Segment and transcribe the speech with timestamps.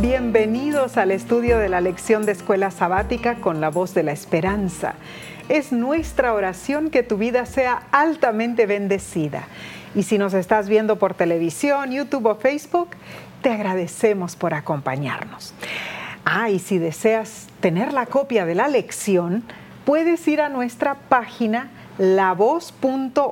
[0.00, 4.94] Bienvenidos al estudio de la lección de escuela sabática con la voz de la esperanza.
[5.48, 9.48] Es nuestra oración que tu vida sea altamente bendecida.
[9.96, 12.90] Y si nos estás viendo por televisión, YouTube o Facebook,
[13.42, 15.52] te agradecemos por acompañarnos.
[16.24, 19.42] Ah, y si deseas tener la copia de la lección,
[19.84, 23.28] puedes ir a nuestra página lavoz.org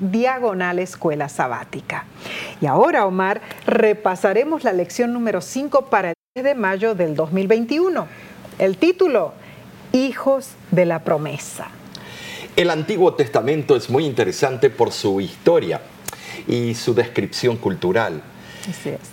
[0.00, 2.04] diagonal escuela sabática.
[2.60, 8.06] Y ahora, Omar, repasaremos la lección número 5 para el 10 de mayo del 2021.
[8.58, 9.32] El título,
[9.92, 11.68] Hijos de la Promesa.
[12.56, 15.80] El Antiguo Testamento es muy interesante por su historia
[16.48, 18.22] y su descripción cultural.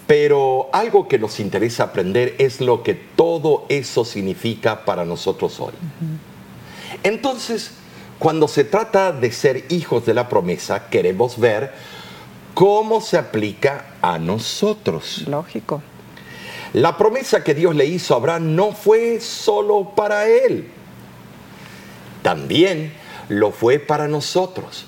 [0.07, 5.73] Pero algo que nos interesa aprender es lo que todo eso significa para nosotros hoy.
[7.03, 7.71] Entonces,
[8.19, 11.73] cuando se trata de ser hijos de la promesa, queremos ver
[12.53, 15.23] cómo se aplica a nosotros.
[15.27, 15.81] Lógico.
[16.73, 20.69] La promesa que Dios le hizo a Abraham no fue solo para él,
[22.21, 22.93] también
[23.29, 24.85] lo fue para nosotros.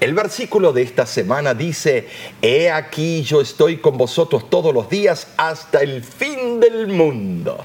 [0.00, 2.08] El versículo de esta semana dice,
[2.40, 7.64] He aquí yo estoy con vosotros todos los días hasta el fin del mundo.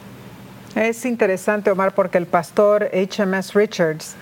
[0.75, 4.16] Es interesante, Omar, porque el pastor HMS Richards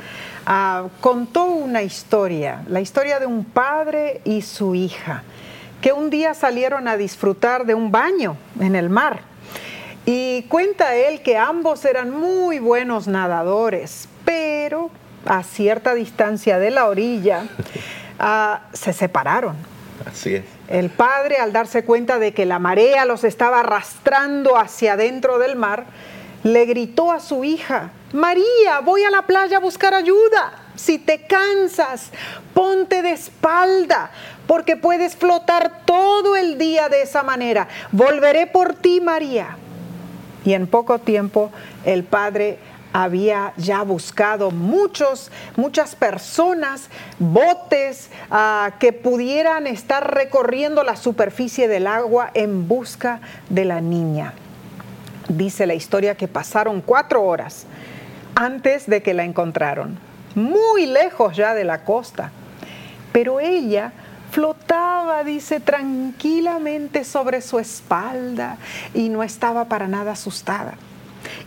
[0.46, 5.24] Ah, contó una historia, la historia de un padre y su hija,
[5.82, 9.22] que un día salieron a disfrutar de un baño en el mar.
[10.06, 14.90] Y cuenta él que ambos eran muy buenos nadadores, pero
[15.26, 17.46] a cierta distancia de la orilla
[18.20, 19.56] ah, se separaron.
[20.06, 20.44] Así es.
[20.68, 25.56] El padre, al darse cuenta de que la marea los estaba arrastrando hacia adentro del
[25.56, 25.86] mar,
[26.44, 30.54] le gritó a su hija, María, voy a la playa a buscar ayuda.
[30.76, 32.12] Si te cansas,
[32.54, 34.12] ponte de espalda,
[34.46, 37.68] porque puedes flotar todo el día de esa manera.
[37.92, 39.58] Volveré por ti, María.
[40.46, 41.52] Y en poco tiempo
[41.86, 42.60] el padre
[42.92, 51.88] había ya buscado muchos, muchas personas, botes ah, que pudieran estar recorriendo la superficie del
[51.88, 54.34] agua en busca de la niña.
[55.30, 57.66] Dice la historia que pasaron cuatro horas
[58.36, 59.98] antes de que la encontraron,
[60.36, 62.32] muy lejos ya de la costa.
[63.12, 63.94] Pero ella
[64.32, 68.58] flotaba, dice, tranquilamente sobre su espalda
[68.94, 70.74] y no estaba para nada asustada.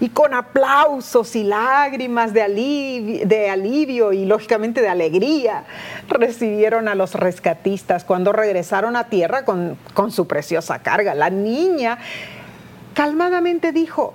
[0.01, 5.65] Y con aplausos y lágrimas de alivio, de alivio y lógicamente de alegría
[6.09, 11.15] recibieron a los rescatistas cuando regresaron a tierra con, con su preciosa carga.
[11.15, 11.99] La niña
[12.97, 14.15] calmadamente dijo,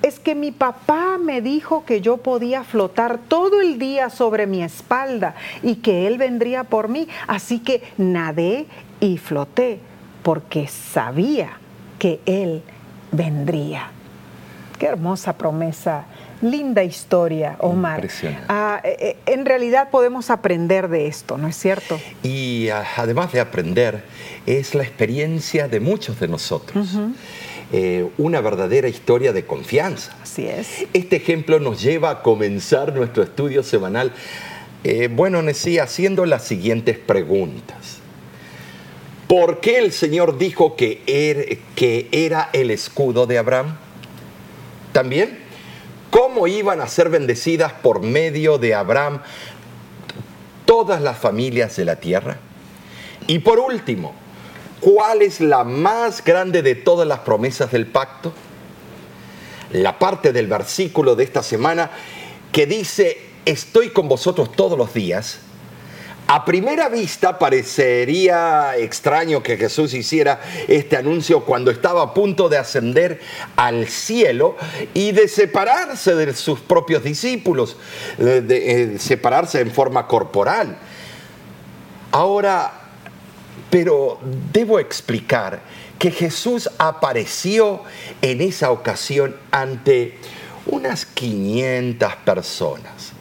[0.00, 4.62] es que mi papá me dijo que yo podía flotar todo el día sobre mi
[4.62, 7.08] espalda y que él vendría por mí.
[7.26, 8.66] Así que nadé
[9.00, 9.80] y floté
[10.22, 11.58] porque sabía
[11.98, 12.62] que él
[13.10, 13.90] vendría.
[14.78, 16.04] Qué hermosa promesa.
[16.42, 18.08] Linda historia, Omar.
[18.48, 22.00] Ah, eh, eh, en realidad podemos aprender de esto, ¿no es cierto?
[22.24, 24.04] Y ah, además de aprender,
[24.46, 26.98] es la experiencia de muchos de nosotros.
[27.74, 30.14] Eh, una verdadera historia de confianza.
[30.22, 30.84] Así es.
[30.92, 34.12] Este ejemplo nos lleva a comenzar nuestro estudio semanal,
[34.84, 38.00] eh, bueno, Nesí, haciendo las siguientes preguntas.
[39.26, 43.78] ¿Por qué el Señor dijo que, er, que era el escudo de Abraham?
[44.92, 45.38] También,
[46.10, 49.22] ¿cómo iban a ser bendecidas por medio de Abraham
[50.66, 52.36] todas las familias de la tierra?
[53.26, 54.14] Y por último,
[54.82, 58.32] ¿Cuál es la más grande de todas las promesas del pacto?
[59.70, 61.88] La parte del versículo de esta semana
[62.50, 65.38] que dice, estoy con vosotros todos los días.
[66.26, 72.58] A primera vista parecería extraño que Jesús hiciera este anuncio cuando estaba a punto de
[72.58, 73.20] ascender
[73.54, 74.56] al cielo
[74.94, 77.76] y de separarse de sus propios discípulos,
[78.18, 80.76] de, eh, separarse en forma corporal.
[82.10, 82.81] Ahora,
[83.72, 84.18] pero
[84.52, 85.62] debo explicar
[85.98, 87.80] que Jesús apareció
[88.20, 90.18] en esa ocasión ante
[90.66, 93.12] unas 500 personas.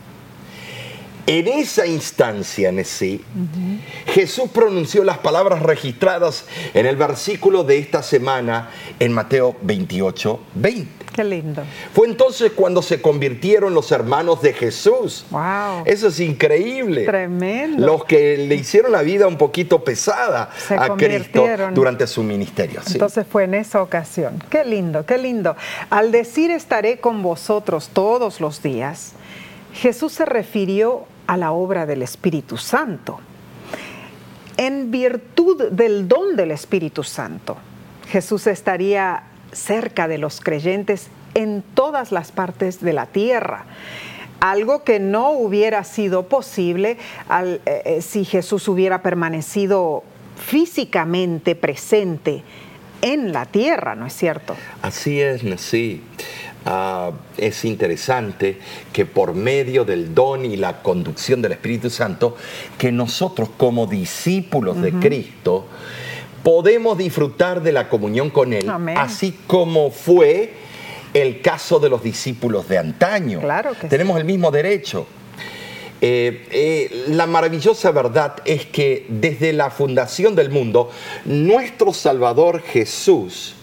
[1.25, 3.24] En esa instancia, en sí,
[4.07, 6.44] Jesús pronunció las palabras registradas
[6.74, 11.00] en el versículo de esta semana en Mateo 28, 20.
[11.13, 11.63] Qué lindo.
[11.93, 15.25] Fue entonces cuando se convirtieron los hermanos de Jesús.
[15.29, 15.83] Wow.
[15.85, 17.05] Eso es increíble.
[17.05, 17.85] Tremendo.
[17.85, 22.81] Los que le hicieron la vida un poquito pesada a Cristo durante su ministerio.
[22.87, 24.41] Entonces fue en esa ocasión.
[24.49, 25.55] Qué lindo, qué lindo.
[25.89, 29.13] Al decir estaré con vosotros todos los días,
[29.73, 33.19] Jesús se refirió a la obra del Espíritu Santo.
[34.57, 37.57] En virtud del don del Espíritu Santo,
[38.09, 43.65] Jesús estaría cerca de los creyentes en todas las partes de la tierra.
[44.39, 46.98] Algo que no hubiera sido posible
[47.30, 50.03] eh, eh, si Jesús hubiera permanecido
[50.36, 52.44] físicamente presente
[53.01, 54.56] en la tierra, ¿no es cierto?
[54.81, 56.01] Así es, sí.
[56.63, 58.59] Ah, es interesante
[58.94, 62.38] que por medio del don y la conducción del Espíritu Santo,
[62.77, 65.68] que nosotros como discípulos de Cristo
[66.43, 70.53] podemos disfrutar de la comunión con Él, así como fue
[71.13, 73.41] el caso de los discípulos de antaño.
[73.41, 75.07] Claro Tenemos el mismo derecho.
[76.03, 80.89] Eh, eh, la maravillosa verdad es que desde la fundación del mundo,
[81.25, 83.53] nuestro Salvador Jesús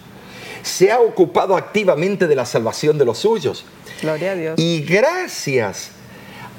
[0.62, 3.64] se ha ocupado activamente de la salvación de los suyos.
[4.02, 4.54] Gloria a Dios.
[4.58, 5.90] Y gracias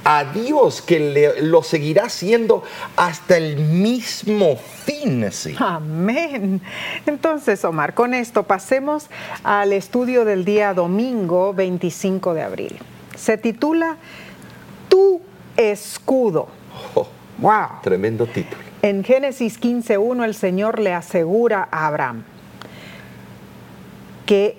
[0.03, 2.63] a Dios que lo seguirá haciendo
[2.95, 5.29] hasta el mismo fin.
[5.59, 6.61] Amén.
[7.05, 9.07] Entonces, Omar, con esto pasemos
[9.43, 12.79] al estudio del día domingo 25 de abril.
[13.15, 13.97] Se titula
[14.87, 15.21] Tu
[15.57, 16.47] escudo.
[16.95, 17.07] Oh,
[17.39, 17.81] wow.
[17.83, 18.61] Tremendo título.
[18.81, 22.23] En Génesis 15.1 el Señor le asegura a Abraham
[24.25, 24.57] que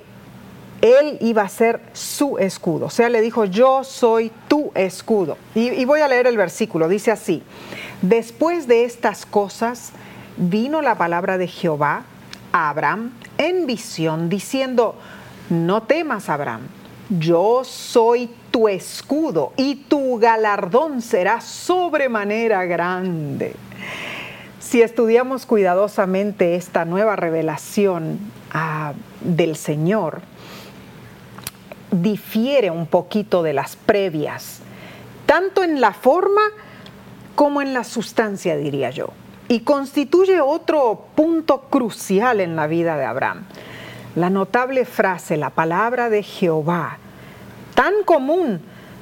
[0.82, 2.86] él iba a ser su escudo.
[2.86, 5.36] O sea, le dijo, yo soy tu escudo.
[5.54, 6.88] Y, voy a leer el versículo.
[6.88, 7.42] Dice así,
[8.02, 9.92] después de estas cosas
[10.36, 12.04] vino la palabra de Jehová
[12.52, 14.96] a Abraham en visión, diciendo,
[15.50, 16.62] no temas, Abraham,
[17.10, 23.54] yo soy tu escudo y tu galardón será sobremanera grande.
[24.60, 28.18] Si estudiamos cuidadosamente esta nueva revelación
[28.52, 30.22] ah, del Señor,
[31.90, 34.60] difiere un poquito de las previas,
[35.26, 36.42] tanto en la forma
[37.34, 39.10] como en la sustancia, diría yo,
[39.48, 43.44] y constituye otro punto crucial en la vida de Abraham.
[44.14, 46.98] La notable frase, la palabra de Jehová,
[47.74, 48.60] tan común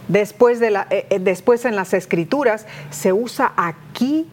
[0.09, 4.27] después, de la, eh, eh, después en las escrituras, se usa aquí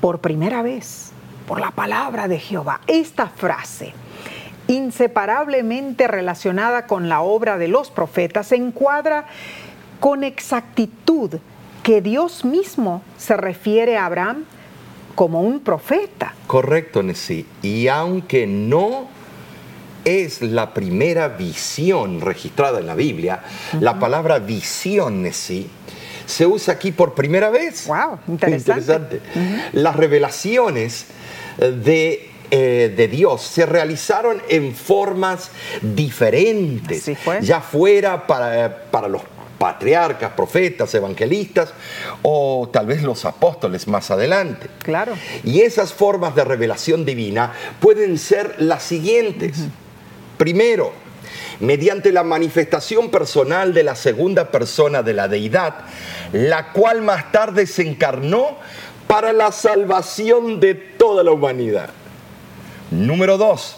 [0.00, 1.12] por primera vez,
[1.46, 2.80] por la palabra de Jehová.
[2.86, 3.94] Esta frase
[4.68, 9.26] inseparablemente relacionada con la obra de los profetas, se encuadra
[9.98, 11.40] con exactitud
[11.82, 14.44] que Dios mismo se refiere a Abraham
[15.14, 16.34] como un profeta.
[16.46, 17.44] Correcto, Nesí.
[17.62, 19.08] Y aunque no
[20.04, 23.42] es la primera visión registrada en la Biblia,
[23.80, 25.68] la palabra visión, Nesí,
[26.26, 27.86] se usa aquí por primera vez.
[27.86, 29.20] Wow, interesante.
[29.72, 31.06] Las revelaciones
[31.58, 35.50] de eh, de Dios se realizaron en formas
[35.82, 37.10] diferentes,
[37.40, 39.22] ya fuera para, para los
[39.58, 41.74] patriarcas, profetas, evangelistas
[42.22, 44.68] o tal vez los apóstoles más adelante.
[44.82, 45.14] Claro.
[45.44, 49.64] Y esas formas de revelación divina pueden ser las siguientes.
[50.38, 50.92] Primero,
[51.60, 55.74] mediante la manifestación personal de la segunda persona de la deidad,
[56.32, 58.56] la cual más tarde se encarnó
[59.08, 61.90] para la salvación de toda la humanidad.
[62.90, 63.76] Número dos,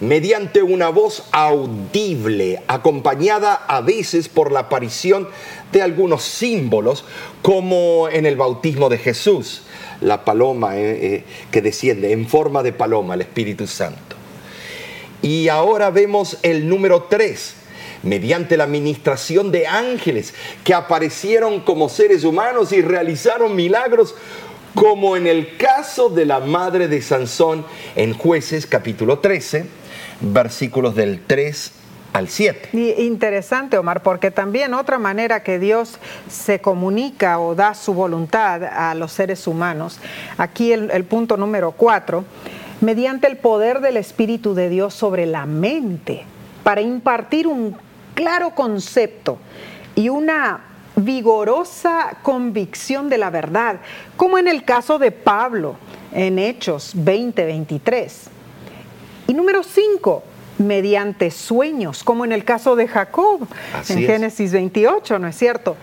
[0.00, 5.28] mediante una voz audible, acompañada a veces por la aparición
[5.72, 7.04] de algunos símbolos,
[7.42, 9.62] como en el bautismo de Jesús,
[10.00, 14.14] la paloma eh, eh, que desciende en forma de paloma, el Espíritu Santo.
[15.20, 17.54] Y ahora vemos el número tres,
[18.04, 24.14] mediante la administración de ángeles que aparecieron como seres humanos y realizaron milagros
[24.74, 27.64] como en el caso de la madre de Sansón
[27.94, 29.66] en jueces capítulo 13,
[30.20, 31.72] versículos del 3
[32.12, 32.70] al 7.
[33.02, 38.94] interesante, Omar, porque también otra manera que Dios se comunica o da su voluntad a
[38.94, 39.98] los seres humanos,
[40.38, 42.24] aquí el, el punto número 4,
[42.80, 46.24] mediante el poder del Espíritu de Dios sobre la mente,
[46.62, 47.76] para impartir un
[48.14, 49.38] claro concepto
[49.94, 50.73] y una
[51.04, 53.80] vigorosa convicción de la verdad,
[54.16, 55.76] como en el caso de Pablo
[56.12, 58.22] en Hechos 20, 23.
[59.26, 60.22] Y número 5,
[60.58, 63.46] mediante sueños, como en el caso de Jacob
[63.88, 65.76] en Génesis 28, ¿no es cierto?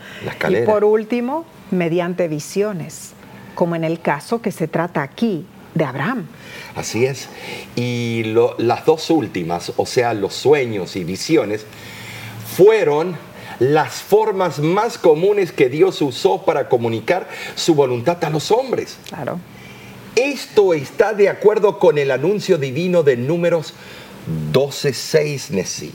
[0.49, 3.11] y por último, mediante visiones,
[3.55, 6.27] como en el caso que se trata aquí de Abraham.
[6.75, 7.29] Así es.
[7.75, 11.65] Y las dos últimas, o sea, los sueños y visiones,
[12.55, 13.15] fueron
[13.61, 18.97] las formas más comunes que Dios usó para comunicar su voluntad a los hombres.
[19.07, 19.39] Claro.
[20.15, 23.75] Esto está de acuerdo con el anuncio divino de números
[24.51, 25.91] 12.6 Nesí,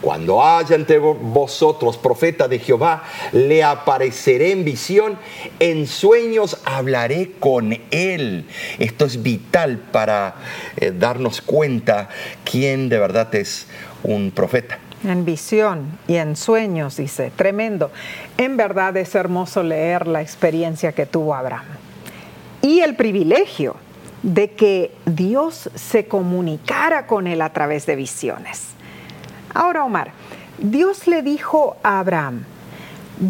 [0.00, 5.18] Cuando haya entre vosotros profeta de Jehová, le apareceré en visión,
[5.60, 8.46] en sueños hablaré con él.
[8.78, 10.36] Esto es vital para
[10.78, 12.08] eh, darnos cuenta
[12.50, 13.66] quién de verdad es
[14.02, 14.78] un profeta.
[15.04, 17.90] En visión y en sueños, dice, tremendo.
[18.38, 21.66] En verdad es hermoso leer la experiencia que tuvo Abraham.
[22.62, 23.76] Y el privilegio
[24.22, 28.68] de que Dios se comunicara con él a través de visiones.
[29.52, 30.12] Ahora, Omar,
[30.58, 32.44] Dios le dijo a Abraham,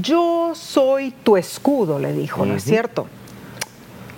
[0.01, 3.09] yo soy tu escudo, le dijo, ¿no es cierto?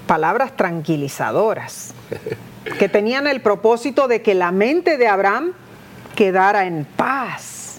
[0.06, 1.94] Palabras tranquilizadoras,
[2.78, 5.52] que tenían el propósito de que la mente de Abraham
[6.16, 7.78] quedara en paz.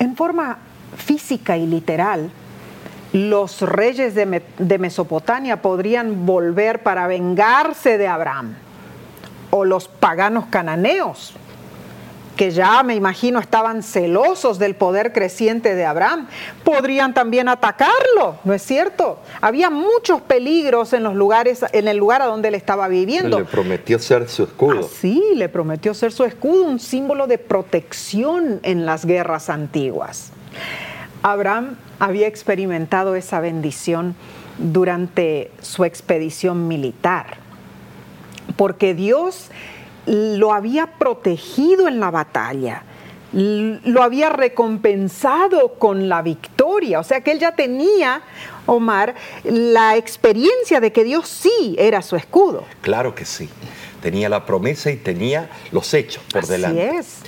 [0.00, 0.58] En forma
[0.96, 2.32] física y literal,
[3.12, 8.54] los reyes de, Mesopotamia podrían volver para vengarse de Abraham,
[9.50, 11.34] o los paganos cananeos,
[12.36, 16.28] que ya me imagino estaban celosos del poder creciente de Abraham,
[16.64, 19.18] podrían también atacarlo, ¿no es cierto?
[19.40, 23.38] Había muchos peligros en los lugares, en el lugar a donde él estaba viviendo.
[23.40, 24.82] Le prometió ser su escudo.
[24.82, 30.32] sí, le prometió ser su escudo, un símbolo de protección en las guerras antiguas.
[31.22, 34.16] Abraham había experimentado esa bendición
[34.58, 37.36] durante su expedición militar,
[38.56, 39.50] porque Dios
[40.06, 42.82] lo había protegido en la batalla,
[43.32, 48.22] lo había recompensado con la victoria, o sea que él ya tenía,
[48.66, 52.64] Omar, la experiencia de que Dios sí era su escudo.
[52.82, 53.48] Claro que sí,
[54.02, 56.98] tenía la promesa y tenía los hechos por Así delante.
[56.98, 57.18] Es.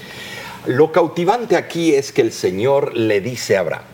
[0.66, 3.85] Lo cautivante aquí es que el Señor le dice a Abraham,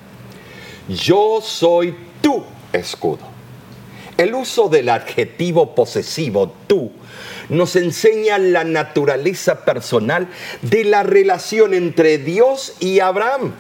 [0.89, 3.30] yo soy tu escudo.
[4.21, 6.93] El uso del adjetivo posesivo tú
[7.49, 10.29] nos enseña la naturaleza personal
[10.61, 13.55] de la relación entre Dios y Abraham.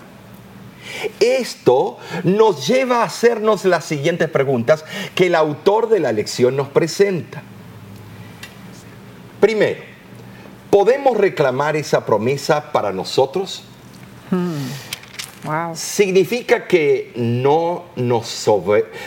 [1.19, 6.69] Esto nos lleva a hacernos las siguientes preguntas que el autor de la lección nos
[6.69, 7.43] presenta.
[9.40, 9.81] Primero,
[10.69, 13.62] ¿podemos reclamar esa promesa para nosotros?
[15.44, 15.75] Wow.
[15.75, 18.28] ¿Significa que no nos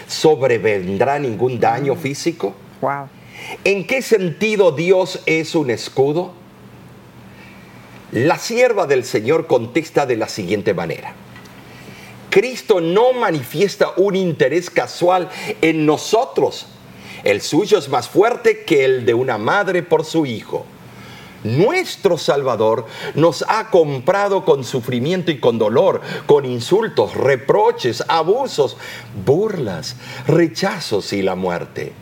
[0.07, 2.53] sobrevendrá ningún daño físico?
[2.81, 3.07] Wow.
[3.63, 6.33] ¿En qué sentido Dios es un escudo?
[8.11, 11.13] La sierva del Señor contesta de la siguiente manera.
[12.29, 15.29] Cristo no manifiesta un interés casual
[15.61, 16.67] en nosotros.
[17.23, 20.65] El suyo es más fuerte que el de una madre por su hijo.
[21.43, 22.85] Nuestro Salvador
[23.15, 28.77] nos ha comprado con sufrimiento y con dolor, con insultos, reproches, abusos,
[29.25, 29.95] burlas,
[30.27, 31.93] rechazos y la muerte.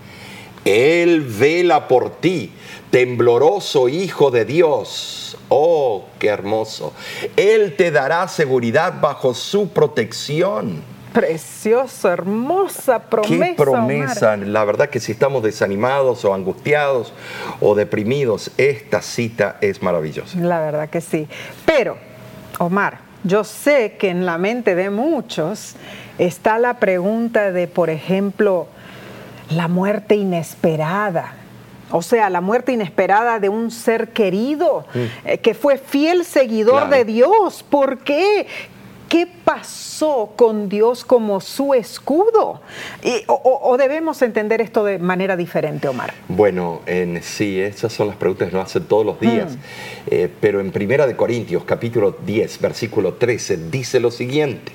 [0.64, 2.52] Él vela por ti,
[2.92, 5.38] tembloroso Hijo de Dios.
[5.50, 6.94] Oh, qué hermoso.
[7.36, 10.84] Él te dará seguridad bajo su protección.
[11.14, 13.46] Precioso, hermosa promesa.
[13.46, 14.38] Qué promesa.
[14.38, 17.14] La verdad que si estamos desanimados o angustiados
[17.60, 20.40] o deprimidos, esta cita es maravillosa.
[20.40, 21.28] La verdad que sí.
[21.66, 21.98] Pero,
[22.60, 25.76] Omar, yo sé que en la mente de muchos
[26.18, 28.68] está la pregunta de, por ejemplo,
[29.50, 31.34] la muerte inesperada.
[31.92, 35.28] O sea, la muerte inesperada de un ser querido mm.
[35.28, 37.64] eh, que fue fiel seguidor de Dios.
[37.70, 38.48] ¿Por qué?
[39.12, 42.62] ¿Qué pasó con Dios como su escudo?
[43.28, 46.14] o, debemos entender esto de manera diferente, Omar?
[46.30, 49.52] Bueno, en, sí, esas son las preguntas que nos hacen todos los días.
[49.52, 49.60] Mm.
[50.08, 54.72] Eh, pero en Primera de Corintios, capítulo 10, versículo 13, dice lo siguiente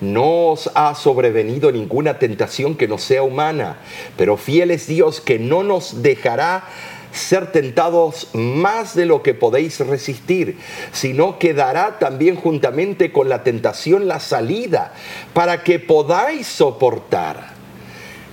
[0.00, 3.78] no os ha sobrevenido ninguna tentación que no sea humana,
[4.18, 6.64] pero fiel es Dios que no nos dejará
[7.16, 10.58] ser tentados más de lo que podéis resistir,
[10.92, 14.92] sino que dará también juntamente con la tentación la salida
[15.32, 17.56] para que podáis soportar.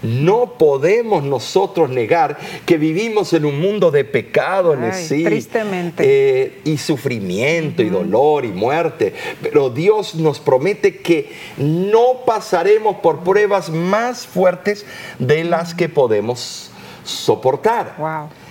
[0.04, 6.04] No podemos nosotros negar que vivimos en un mundo de pecado, sí, tristemente.
[6.06, 9.14] Eh, y sufrimiento, y dolor, y muerte.
[9.42, 14.86] Pero Dios nos promete que no pasaremos por pruebas más fuertes
[15.20, 16.70] de las que podemos
[17.06, 17.96] soportar.
[17.98, 18.43] Wow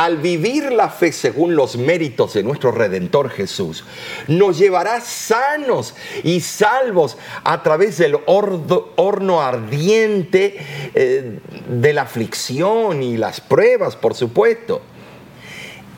[0.00, 3.84] al vivir la fe según los méritos de nuestro Redentor Jesús,
[4.28, 10.56] nos llevará sanos y salvos a través del horno ardiente
[10.94, 11.38] eh,
[11.68, 14.80] de la aflicción y las pruebas, por supuesto.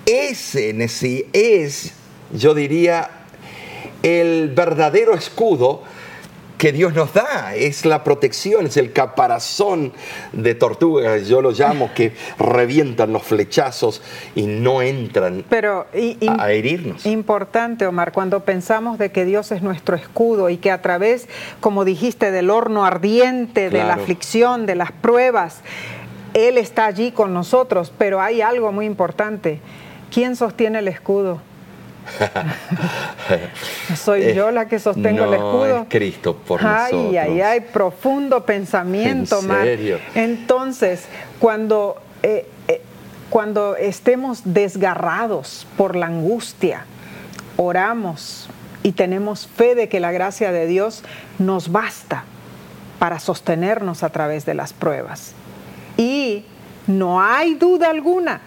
[0.04, 0.74] Ese
[1.32, 1.92] es,
[2.32, 3.08] yo diría,
[4.02, 5.84] el verdadero escudo
[6.62, 9.92] que Dios nos da, es la protección, es el caparazón
[10.32, 14.00] de tortuga, yo lo llamo, que revientan los flechazos
[14.36, 17.04] y no entran Pero, y- y- a herirnos.
[17.04, 21.26] Importante, Omar, cuando pensamos de que Dios es nuestro escudo y que a través,
[21.58, 25.62] como dijiste, del horno ardiente, de la aflicción, de las pruebas,
[26.32, 27.92] Él está allí con nosotros.
[27.98, 29.58] Pero hay algo muy importante.
[30.12, 31.42] ¿Quién sostiene el escudo?
[33.96, 35.82] Soy Eh, yo la que sostengo el escudo.
[35.82, 37.16] es Cristo por ay, nosotros.
[37.22, 39.98] Ay, ay, profundo pensamiento, ¿En serio?
[40.14, 41.06] Entonces,
[41.38, 42.82] cuando, eh, eh,
[43.30, 46.84] cuando estemos desgarrados por la angustia,
[47.56, 48.48] oramos
[48.82, 51.04] y tenemos fe de que la gracia de Dios
[51.38, 52.24] nos basta
[52.98, 55.32] para sostenernos a través de las pruebas.
[55.96, 56.44] Y
[56.86, 58.40] no hay duda alguna,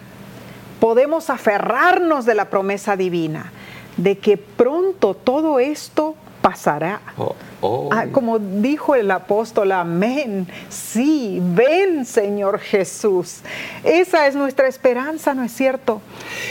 [0.80, 3.52] podemos aferrarnos de la promesa divina,
[3.96, 6.16] de que pronto todo esto
[6.46, 7.00] pasará.
[7.16, 7.88] Oh, oh.
[7.90, 10.46] Ah, como dijo el apóstol, amén.
[10.68, 13.38] Sí, ven Señor Jesús.
[13.82, 16.00] Esa es nuestra esperanza, ¿no es cierto?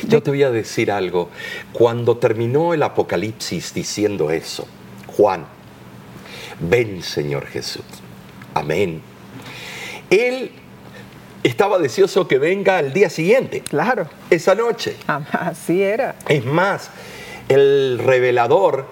[0.05, 1.29] Yo te voy a decir algo.
[1.72, 4.67] Cuando terminó el Apocalipsis diciendo eso,
[5.15, 5.46] Juan,
[6.60, 7.86] ven Señor Jesús.
[8.53, 9.01] Amén.
[10.10, 10.51] Él
[11.48, 14.96] estaba deseoso que venga al día siguiente, Claro, esa noche.
[15.32, 16.16] así era.
[16.28, 16.90] Es más,
[17.50, 18.86] el revelador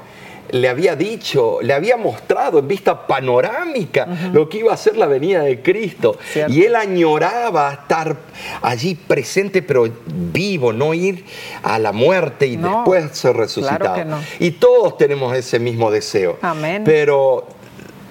[0.51, 5.07] le había dicho, le había mostrado en vista panorámica lo que iba a ser la
[5.07, 6.15] venida de Cristo.
[6.31, 6.53] Cierto.
[6.53, 8.15] Y él añoraba estar
[8.61, 11.25] allí presente, pero vivo, no ir
[11.63, 13.79] a la muerte y No, después ser resucitado.
[13.79, 14.19] claro que no.
[14.39, 16.37] Y todos tenemos ese mismo deseo.
[16.43, 16.83] Amén.
[16.85, 17.47] Pero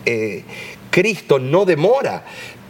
[0.05, 0.43] eh,
[0.91, 2.25] Cristo no demora.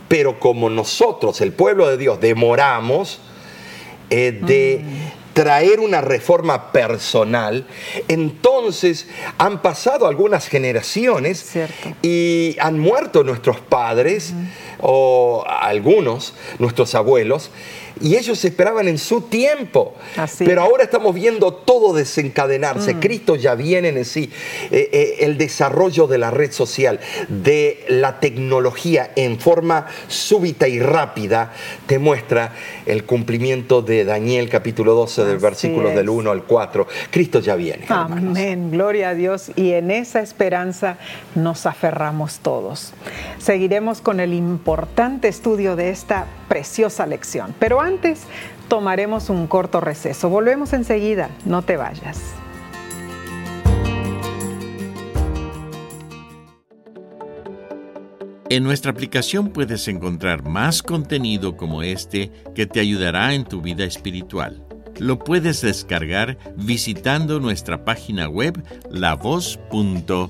[0.08, 3.20] Pero como nosotros, el pueblo de Dios, demoramos,
[4.10, 4.84] eh, de
[5.32, 7.66] traer una reforma personal,
[8.08, 11.94] entonces han pasado algunas generaciones Cierto.
[12.02, 14.34] y han muerto nuestros padres
[14.80, 17.50] o algunos, nuestros abuelos,
[18.02, 19.94] y ellos esperaban en su tiempo.
[20.16, 22.96] Así Pero ahora estamos viendo todo desencadenarse.
[22.96, 24.30] Cristo ya viene en sí.
[24.70, 30.80] Eh, eh, el desarrollo de la red social, de la tecnología en forma súbita y
[30.80, 31.52] rápida,
[31.86, 32.52] te muestra
[32.86, 36.86] el cumplimiento de Daniel capítulo 12 del versículo del 1 al 4.
[37.10, 37.84] Cristo ya viene.
[37.84, 38.36] hermanos.
[38.36, 39.52] Amén, gloria a Dios.
[39.54, 40.98] Y en esa esperanza
[41.36, 42.92] nos aferramos todos.
[43.38, 47.54] Seguiremos con el importante estudio de esta preciosa lección.
[47.58, 47.91] Pero antes
[48.68, 50.28] tomaremos un corto receso.
[50.28, 52.20] Volvemos enseguida, no te vayas.
[58.52, 63.84] En nuestra aplicación puedes encontrar más contenido como este que te ayudará en tu vida
[63.84, 64.62] espiritual.
[64.98, 70.28] Lo puedes descargar visitando nuestra página web lavoz.org.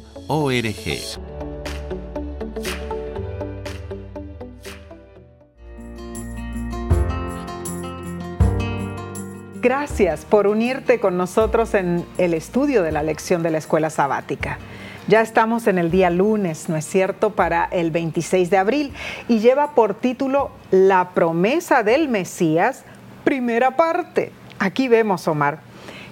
[9.63, 14.59] Gracias por unirte con nosotros en el estudio de la lección de la escuela sabática.
[15.07, 18.93] Ya estamos en el día lunes, ¿no es cierto?, para el 26 de abril
[19.29, 22.83] y lleva por título La promesa del Mesías,
[23.23, 24.33] primera parte.
[24.59, 25.61] Aquí vemos, Omar,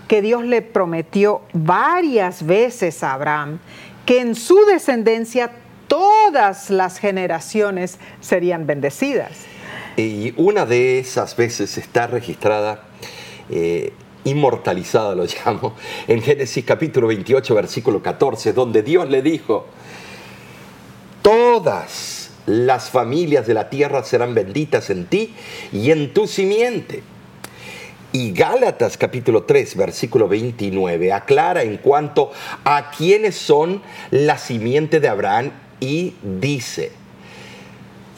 [0.06, 3.58] que Dios le prometió varias veces a Abraham
[4.06, 5.50] que en su descendencia
[5.88, 9.32] todas las generaciones serían bendecidas.
[9.96, 12.84] Y una de esas veces está registrada,
[13.50, 13.92] eh,
[14.24, 15.74] inmortalizada lo llamo,
[16.06, 19.66] en Génesis capítulo 28, versículo 14, donde Dios le dijo,
[21.22, 25.34] todas las familias de la tierra serán benditas en ti
[25.72, 27.02] y en tu simiente.
[28.12, 32.32] Y Gálatas capítulo 3, versículo 29, aclara en cuanto
[32.64, 36.90] a quiénes son la simiente de Abraham y dice,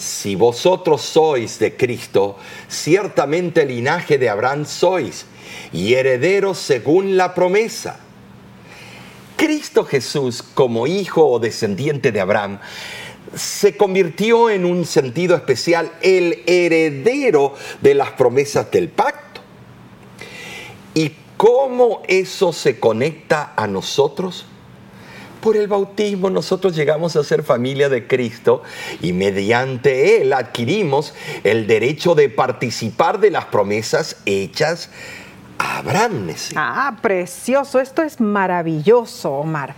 [0.03, 2.37] si vosotros sois de Cristo,
[2.69, 5.27] ciertamente linaje de Abraham sois
[5.73, 8.01] y herederos según la promesa.
[9.37, 12.59] Cristo Jesús, como hijo o descendiente de Abraham,
[13.37, 19.41] se convirtió en un sentido especial el heredero de las promesas del pacto.
[20.95, 24.47] ¿Y cómo eso se conecta a nosotros?
[25.43, 28.63] Por el bautismo nosotros llegamos a ser familia de Cristo
[29.03, 34.89] y mediante él adquirimos el derecho de participar de las promesas hechas
[35.59, 36.29] a Abraham.
[36.55, 37.81] Ah, precioso.
[37.81, 39.75] Esto es maravilloso, Omar.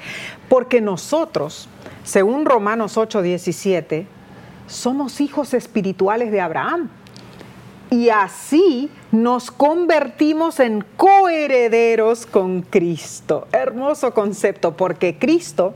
[0.51, 1.67] Porque nosotros,
[2.05, 4.07] según Romanos 8:17,
[4.67, 6.91] somos hijos espirituales de Abraham.
[7.95, 13.47] Y así nos convertimos en coherederos con Cristo.
[13.53, 15.75] Hermoso concepto, porque Cristo,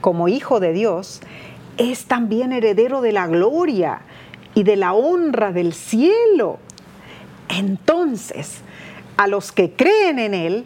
[0.00, 1.20] como hijo de Dios,
[1.76, 4.00] es también heredero de la gloria
[4.56, 6.58] y de la honra del cielo.
[7.48, 8.56] Entonces,
[9.16, 10.64] a los que creen en Él,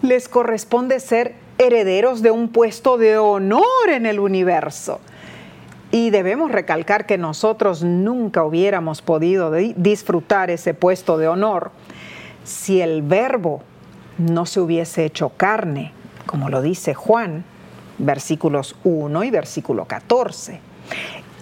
[0.00, 4.98] les corresponde ser herederos de un puesto de honor en el universo.
[5.92, 11.70] Y debemos recalcar que nosotros nunca hubiéramos podido disfrutar ese puesto de honor
[12.44, 13.62] si el verbo
[14.16, 15.92] no se hubiese hecho carne,
[16.26, 17.44] como lo dice Juan,
[17.98, 20.60] versículos 1 y versículo 14.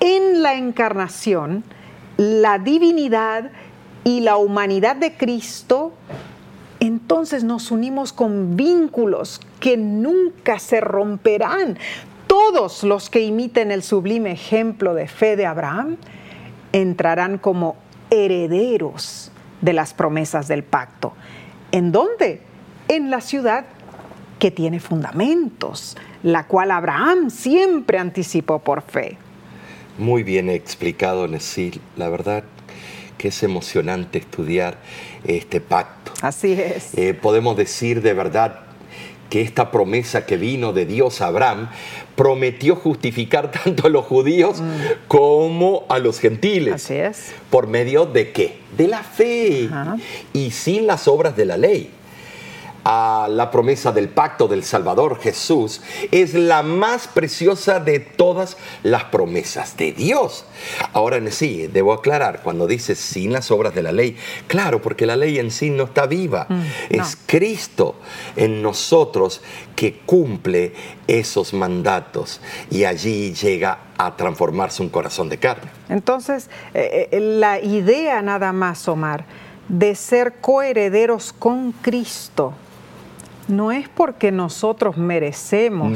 [0.00, 1.62] En la encarnación,
[2.16, 3.52] la divinidad
[4.02, 5.92] y la humanidad de Cristo,
[6.80, 11.78] entonces nos unimos con vínculos que nunca se romperán.
[12.52, 15.98] Todos los que imiten el sublime ejemplo de fe de Abraham
[16.72, 17.76] entrarán como
[18.10, 21.12] herederos de las promesas del pacto.
[21.70, 22.42] ¿En dónde?
[22.88, 23.66] En la ciudad
[24.40, 29.16] que tiene fundamentos, la cual Abraham siempre anticipó por fe.
[29.96, 31.80] Muy bien explicado, Nesil.
[31.96, 32.42] La verdad
[33.16, 34.76] que es emocionante estudiar
[35.22, 36.14] este pacto.
[36.20, 36.98] Así es.
[36.98, 38.69] Eh, podemos decir de verdad
[39.30, 41.70] que esta promesa que vino de Dios a Abraham
[42.16, 45.06] prometió justificar tanto a los judíos mm.
[45.08, 46.74] como a los gentiles.
[46.74, 47.32] Así es.
[47.48, 48.58] ¿Por medio de qué?
[48.76, 49.70] De la fe
[50.34, 51.90] y sin las obras de la ley
[52.84, 59.04] a la promesa del pacto del Salvador Jesús es la más preciosa de todas las
[59.04, 60.44] promesas de Dios.
[60.92, 64.16] Ahora sí, debo aclarar, cuando dice sin las obras de la ley,
[64.46, 67.96] claro, porque la ley en sí no está viva, mm, es Cristo
[68.36, 69.42] en nosotros
[69.76, 70.72] que cumple
[71.06, 72.40] esos mandatos
[72.70, 75.70] y allí llega a transformarse un corazón de carne.
[75.88, 79.24] Entonces, eh, eh, la idea nada más, Omar,
[79.68, 82.54] de ser coherederos con Cristo,
[83.50, 85.92] no es porque nosotros merecemos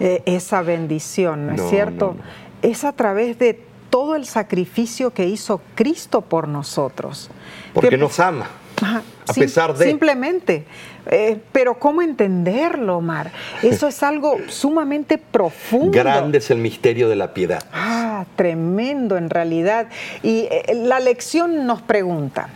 [0.00, 2.16] eh, esa bendición, ¿no, es cierto?
[2.62, 7.30] es a través de todo el sacrificio que hizo Cristo por nosotros.
[7.72, 8.48] Porque nos ama.
[8.82, 9.86] a pesar de.
[9.86, 10.64] Simplemente.
[11.10, 13.30] Eh, pero ¿cómo entenderlo, Omar?
[13.62, 15.92] Eso es algo sumamente profundo.
[15.92, 17.62] Grande es el misterio de la piedad.
[17.72, 19.88] Ah, tremendo en realidad.
[20.22, 22.48] Y eh, la lección nos pregunta,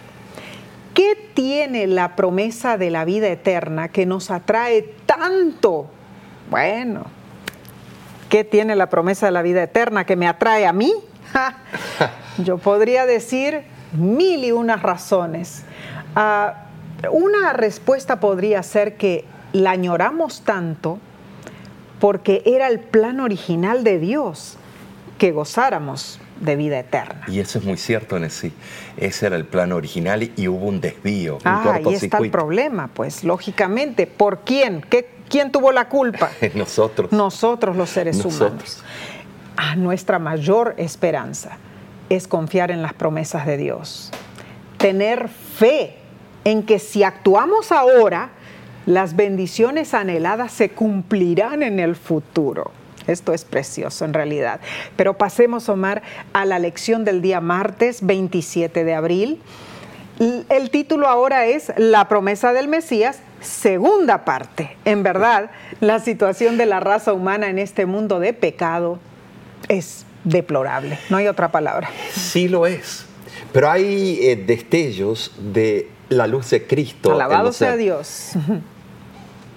[0.98, 5.87] ¿Qué tiene la promesa de la vida eterna que nos atrae tanto?
[6.50, 7.04] Bueno,
[8.28, 10.92] ¿qué tiene la promesa de la vida eterna que me atrae a mí?
[12.38, 15.62] Yo podría decir mil y unas razones.
[16.16, 16.64] Ah,
[17.12, 20.98] una respuesta podría ser que la añoramos tanto
[22.00, 24.56] porque era el plan original de Dios
[25.16, 27.24] que gozáramos de vida eterna.
[27.29, 28.53] Y eso es muy cierto, Nessie.
[28.96, 31.38] Ese era el plan original y hubo un desvío.
[31.44, 34.07] Ah, ahí está el problema, pues, lógicamente.
[34.07, 34.83] ¿Por quién?
[34.83, 36.31] ¿Qué, ¿Quién tuvo la culpa?
[36.55, 37.12] Nosotros.
[37.12, 38.83] Nosotros los seres humanos.
[39.57, 41.59] Ah, nuestra mayor esperanza
[42.09, 44.11] es confiar en las promesas de Dios.
[44.79, 45.96] Tener fe
[46.44, 48.31] en que si actuamos ahora,
[48.87, 52.70] las bendiciones anheladas se cumplirán en el futuro.
[53.09, 54.61] Esto es precioso en realidad.
[54.97, 59.40] Pero pasemos, Omar, a la lección del día martes 27 de abril.
[60.49, 64.77] El título ahora es La promesa del Mesías, segunda parte.
[64.85, 68.99] En verdad, la situación de la raza humana en este mundo de pecado
[69.68, 70.99] es deplorable.
[71.09, 71.88] No hay otra palabra.
[72.12, 73.05] Sí lo es.
[73.53, 77.12] Pero hay eh, destellos de la luz de Cristo.
[77.12, 78.33] Alabado sea Dios.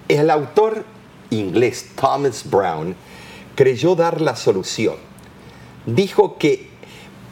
[0.08, 0.84] El autor
[1.30, 2.94] inglés Thomas Brown
[3.62, 4.96] creyó dar la solución.
[5.86, 6.68] Dijo que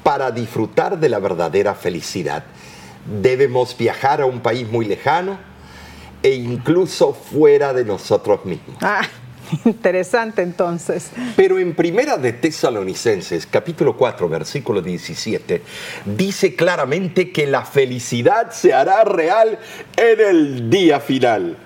[0.05, 2.45] para disfrutar de la verdadera felicidad
[3.21, 5.41] debemos viajar a un país muy lejano
[6.23, 8.77] e incluso fuera de nosotros mismos.
[8.81, 9.03] Ah,
[9.65, 11.11] interesante entonces.
[11.35, 15.63] Pero en Primera de Tesalonicenses, capítulo 4, versículo 17,
[16.17, 19.59] dice claramente que la felicidad se hará real
[19.97, 21.57] en el día final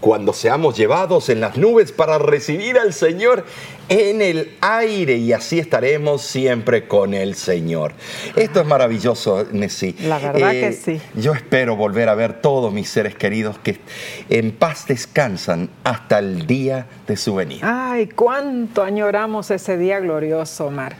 [0.00, 3.44] cuando seamos llevados en las nubes para recibir al Señor
[3.90, 7.92] en el aire y así estaremos siempre con el Señor.
[8.36, 9.96] Esto es maravilloso, Nessie.
[10.04, 11.00] La verdad que eh, sí.
[11.16, 13.80] Yo espero volver a ver todos mis seres queridos que
[14.28, 17.90] en paz descansan hasta el día de su venida.
[17.90, 20.94] Ay, cuánto añoramos ese día glorioso, Omar.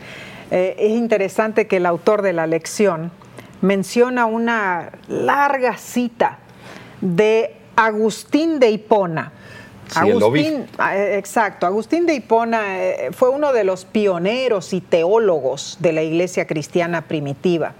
[0.51, 3.09] Eh, es interesante que el autor de la lección
[3.61, 6.39] menciona una larga cita
[6.99, 9.31] de Agustín de Hipona.
[9.95, 15.77] Agustín, ah, eh, exacto, Agustín de Hipona eh, fue uno de los pioneros y teólogos
[15.79, 17.73] de la iglesia cristiana primitiva.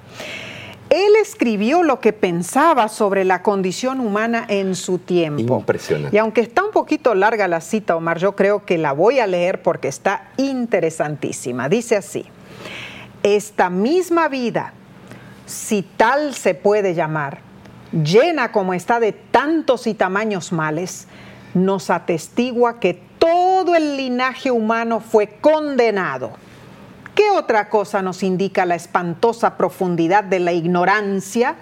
[0.90, 5.60] él escribió lo que pensaba sobre la condición humana en su tiempo.
[5.60, 6.16] Impresionante.
[6.16, 9.28] Y aunque está un poquito larga la cita, Omar, yo creo que la voy a
[9.28, 11.70] leer porque está interesantísima.
[11.70, 12.26] Dice así,
[13.24, 14.74] esta misma vida,
[15.46, 17.40] si tal se puede llamar,
[17.92, 21.08] llena como está de tantos y tamaños males,
[21.54, 26.32] nos atestigua que todo el linaje humano fue condenado.
[27.16, 31.56] ¿Qué otra cosa nos indica la espantosa profundidad de la ignorancia,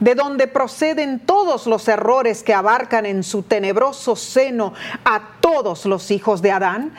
[0.00, 4.72] de donde proceden todos los errores que abarcan en su tenebroso seno
[5.04, 6.92] a todos los hijos de Adán,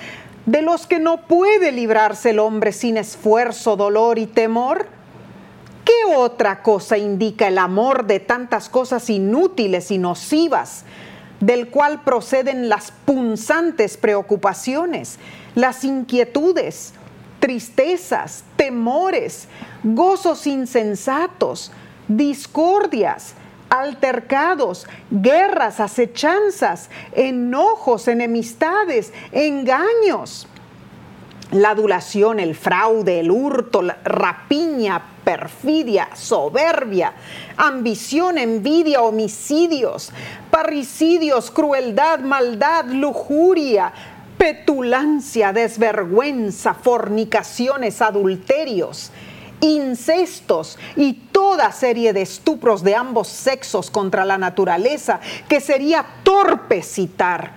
[0.46, 4.88] de los que no puede librarse el hombre sin esfuerzo, dolor y temor?
[5.84, 10.86] ¿Qué otra cosa indica el amor de tantas cosas inútiles y nocivas,
[11.46, 15.20] del cual proceden las punzantes preocupaciones,
[15.54, 16.94] las inquietudes,
[17.40, 19.48] tristezas, temores,
[19.84, 21.72] gozos insensatos,
[22.08, 23.36] discordias,
[23.70, 30.48] altercados, guerras, acechanzas, enojos, enemistades, engaños.
[31.52, 37.14] La adulación, el fraude, el hurto, la rapiña, perfidia, soberbia,
[37.58, 40.12] ambición, envidia, homicidios,
[40.50, 43.94] parricidios, crueldad, maldad, lujuria,
[44.38, 49.12] petulancia, desvergüenza, fornicaciones, adulterios,
[49.62, 56.82] incestos y toda serie de estupros de ambos sexos contra la naturaleza que sería torpe
[56.84, 57.54] citar,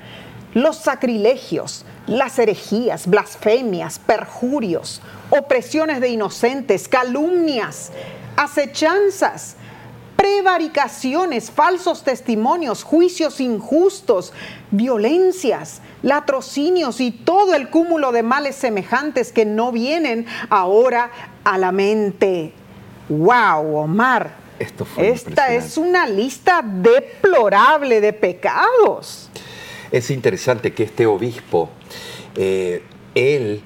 [0.55, 7.92] los sacrilegios, las herejías, blasfemias, perjurios, opresiones de inocentes, calumnias,
[8.37, 9.57] acechanzas,
[10.16, 14.33] prevaricaciones, falsos testimonios, juicios injustos,
[14.71, 21.11] violencias, latrocinios y todo el cúmulo de males semejantes que no vienen ahora
[21.44, 22.53] a la mente.
[23.09, 24.49] ¡Wow, Omar!
[24.59, 29.31] Esto fue Esta es una lista deplorable de pecados.
[29.92, 31.70] Es interesante que este obispo,
[32.37, 32.83] eh,
[33.14, 33.62] él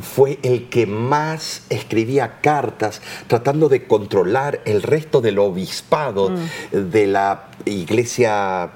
[0.00, 6.90] fue el que más escribía cartas tratando de controlar el resto del obispado Mm.
[6.90, 8.70] de la iglesia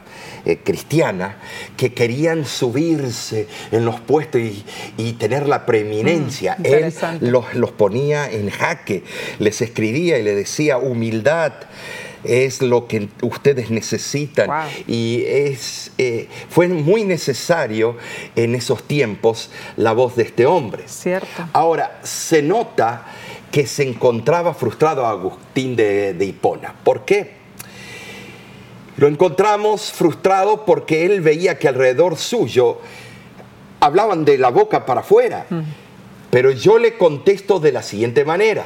[0.45, 1.39] eh, cristiana
[1.77, 4.65] que querían subirse en los puestos y,
[4.97, 6.57] y tener la preeminencia.
[6.59, 9.03] Mm, Él los, los ponía en jaque,
[9.39, 11.53] les escribía y le decía humildad.
[12.29, 14.49] Es lo que ustedes necesitan.
[14.49, 14.85] Wow.
[14.87, 17.97] Y es, eh, fue muy necesario
[18.35, 20.85] en esos tiempos la voz de este hombre.
[20.87, 21.49] Cierto.
[21.53, 23.07] Ahora, se nota
[23.51, 26.75] que se encontraba frustrado Agustín de, de Hipona.
[26.85, 27.37] ¿Por qué?
[28.97, 32.79] Lo encontramos frustrado porque él veía que alrededor suyo
[33.81, 35.47] hablaban de la boca para afuera.
[36.31, 38.65] Pero yo le contesto de la siguiente manera.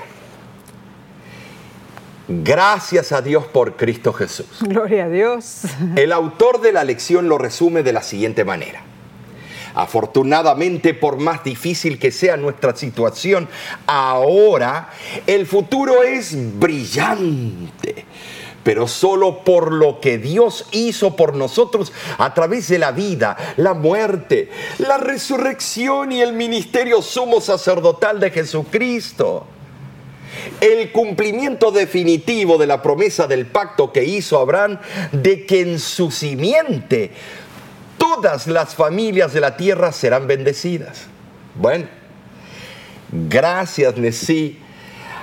[2.32, 4.46] Gracias a Dios por Cristo Jesús.
[4.60, 5.62] Gloria a Dios.
[5.96, 8.82] El autor de la lección lo resume de la siguiente manera.
[9.74, 13.48] Afortunadamente, por más difícil que sea nuestra situación,
[13.86, 14.90] ahora
[15.26, 18.04] el futuro es brillante.
[18.62, 23.74] Pero solo por lo que Dios hizo por nosotros a través de la vida, la
[23.74, 29.46] muerte, la resurrección y el ministerio sumo sacerdotal de Jesucristo.
[30.60, 34.78] El cumplimiento definitivo de la promesa del pacto que hizo Abraham
[35.12, 37.10] de que en su simiente
[37.98, 41.06] todas las familias de la tierra serán bendecidas.
[41.54, 41.86] Bueno,
[43.10, 44.58] gracias Nesí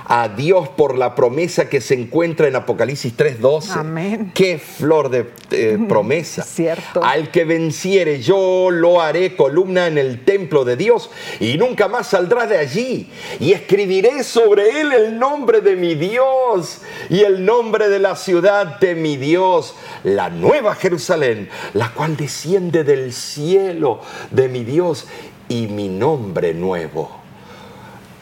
[0.08, 3.72] a Dios por la promesa que se encuentra en Apocalipsis 3:12.
[3.78, 4.32] Amén.
[4.34, 6.42] Qué flor de eh, promesa.
[6.42, 7.04] Cierto.
[7.04, 12.08] Al que venciere yo lo haré columna en el templo de Dios y nunca más
[12.08, 13.10] saldrá de allí.
[13.38, 18.80] Y escribiré sobre él el nombre de mi Dios y el nombre de la ciudad
[18.80, 25.06] de mi Dios, la nueva Jerusalén, la cual desciende del cielo de mi Dios
[25.48, 27.17] y mi nombre nuevo.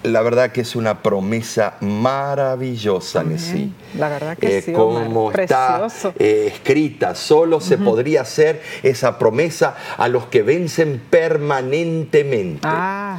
[0.07, 3.73] La verdad que es una promesa maravillosa, Nesí.
[3.99, 5.89] La verdad que Eh, sí, como está
[6.19, 7.15] eh, escrita.
[7.17, 12.61] Solo se podría hacer esa promesa a los que vencen permanentemente.
[12.63, 13.19] Ah,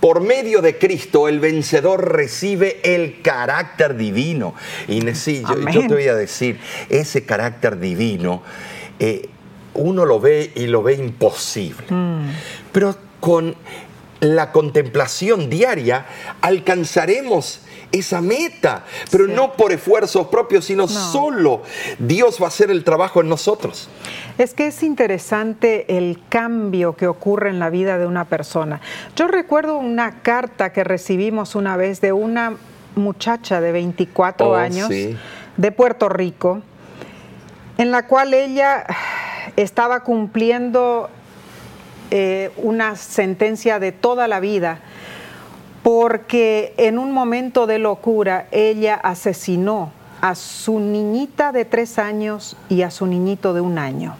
[0.00, 4.54] Por medio de Cristo, el vencedor recibe el carácter divino.
[4.86, 5.74] Y sí, yo, Amén.
[5.74, 8.42] yo te voy a decir, ese carácter divino,
[8.98, 9.28] eh,
[9.74, 11.86] uno lo ve y lo ve imposible.
[11.88, 12.30] Mm.
[12.72, 13.56] Pero con
[14.20, 16.06] la contemplación diaria
[16.40, 19.32] alcanzaremos esa meta, pero Sí.
[19.32, 21.62] no por esfuerzos propios, sino solo
[21.98, 23.88] Dios va a hacer el trabajo en nosotros.
[24.36, 28.80] Es que es interesante el cambio que ocurre en la vida de una persona.
[29.16, 32.56] Yo recuerdo una carta que recibimos una vez de una
[32.94, 35.16] muchacha de 24 Oh, años sí.
[35.56, 36.60] de Puerto Rico,
[37.78, 38.84] en la cual ella
[39.56, 41.08] estaba cumpliendo
[42.10, 44.80] eh, una sentencia de toda la vida
[45.82, 52.82] porque en un momento de locura ella asesinó a su niñita de tres años y
[52.82, 54.16] a su niñito de un año.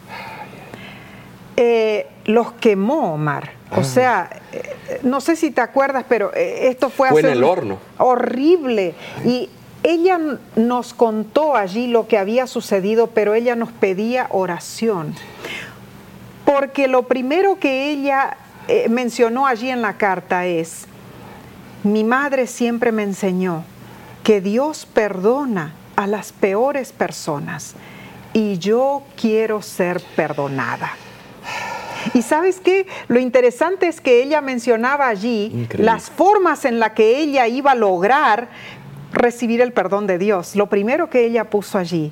[1.57, 3.51] Eh, los quemó, Omar.
[3.73, 3.85] O Ah.
[3.85, 7.79] sea, eh, no sé si te acuerdas, pero esto fue, Fue en el horno.
[7.99, 8.95] Horrible.
[9.25, 9.51] Y
[9.83, 10.19] ella
[10.57, 15.15] nos contó allí lo que había sucedido, pero ella nos pedía oración.
[16.49, 20.87] Porque lo primero que ella eh, mencionó allí en la carta es,
[21.85, 23.65] mi madre siempre me enseñó
[24.25, 27.75] que Dios perdona a las peores personas
[28.33, 30.93] y yo quiero ser perdonada.
[32.15, 32.87] Y sabes qué?
[33.09, 35.85] Lo interesante es que ella mencionaba allí Increíble.
[35.85, 38.49] las formas en las que ella iba a lograr
[39.13, 40.57] recibir el perdón de Dios.
[40.57, 42.11] Lo primero que ella puso allí,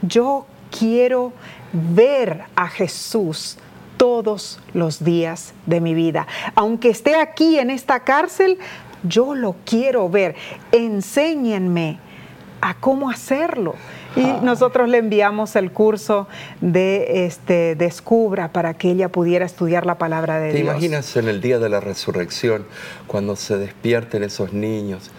[0.00, 1.34] yo quiero
[1.74, 3.58] ver a Jesús
[4.04, 6.26] todos los días de mi vida.
[6.56, 8.58] Aunque esté aquí en esta cárcel,
[9.02, 10.34] yo lo quiero ver.
[10.72, 11.98] Enséñenme
[12.60, 13.76] a cómo hacerlo.
[14.14, 16.28] Y nosotros le enviamos el curso
[16.60, 20.68] de este Descubra para que ella pudiera estudiar la palabra de ¿Te Dios.
[20.68, 22.66] imaginas en el día de la resurrección,
[23.06, 25.10] cuando se despierten esos niños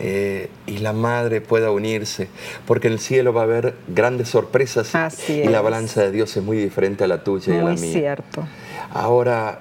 [0.00, 2.28] eh, y la madre pueda unirse?
[2.66, 6.36] Porque en el cielo va a haber grandes sorpresas Así y la balanza de Dios
[6.36, 7.92] es muy diferente a la tuya y a la mía.
[7.92, 8.46] cierto.
[8.92, 9.60] Ahora,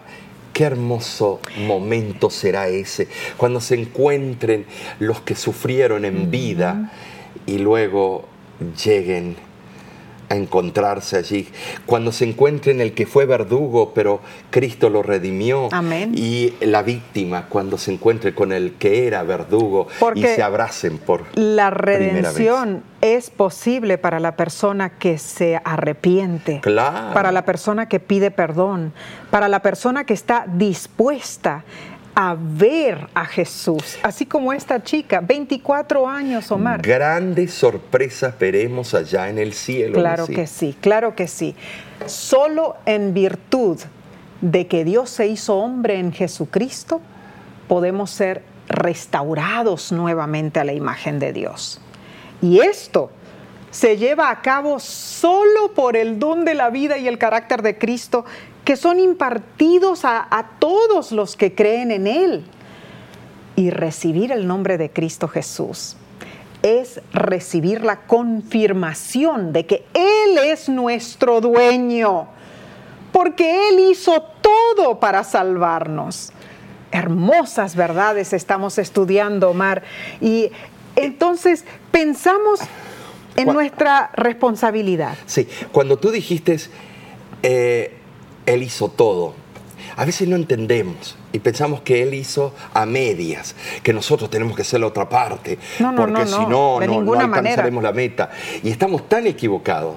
[0.53, 4.65] qué hermoso momento será ese, cuando se encuentren
[4.99, 6.91] los que sufrieron en vida
[7.45, 8.25] y luego
[8.83, 9.35] lleguen
[10.29, 11.47] a encontrarse allí,
[11.85, 16.11] cuando se encuentren el que fue verdugo, pero Cristo lo redimió, Amén.
[16.15, 21.25] y la víctima cuando se encuentre con el que era verdugo y se abracen por
[21.35, 27.13] La redención es posible para la persona que se arrepiente, Claro.
[27.13, 28.93] para la persona que pide perdón,
[29.31, 31.63] para la persona que está dispuesta
[32.21, 36.81] a ver a Jesús, así como esta chica, 24 años, Omar.
[36.81, 39.93] Grandes sorpresas veremos allá en el cielo.
[39.93, 41.55] Claro que sí, claro que sí.
[42.07, 43.79] Solo en virtud
[44.41, 46.99] de que Dios se hizo hombre en Jesucristo,
[47.69, 51.79] podemos ser restaurados nuevamente a la imagen de Dios.
[52.41, 53.11] Y esto
[53.71, 57.77] se lleva a cabo solo por el don de la vida y el carácter de
[57.77, 58.25] Cristo
[58.69, 62.43] que son impartidos a, a todos los que creen en Él.
[63.55, 65.95] Y recibir el nombre de Cristo Jesús
[66.61, 72.27] es recibir la confirmación de que Él es nuestro dueño,
[73.11, 76.31] porque Él hizo todo para salvarnos.
[76.91, 79.81] Hermosas verdades estamos estudiando, Omar.
[80.21, 80.51] Y
[80.95, 82.59] entonces pensamos
[83.35, 85.17] en nuestra responsabilidad.
[85.25, 86.59] Sí, cuando tú dijiste,
[87.41, 87.98] eh,
[88.49, 89.35] Él hizo todo,
[89.95, 94.63] a veces no entendemos y pensamos que Él hizo a medias, que nosotros tenemos que
[94.63, 97.23] hacer la otra parte, No, no, porque no, si no, no, manera.
[97.37, 98.31] alcanzaremos la meta.
[98.63, 99.95] Y estamos tan equivocados.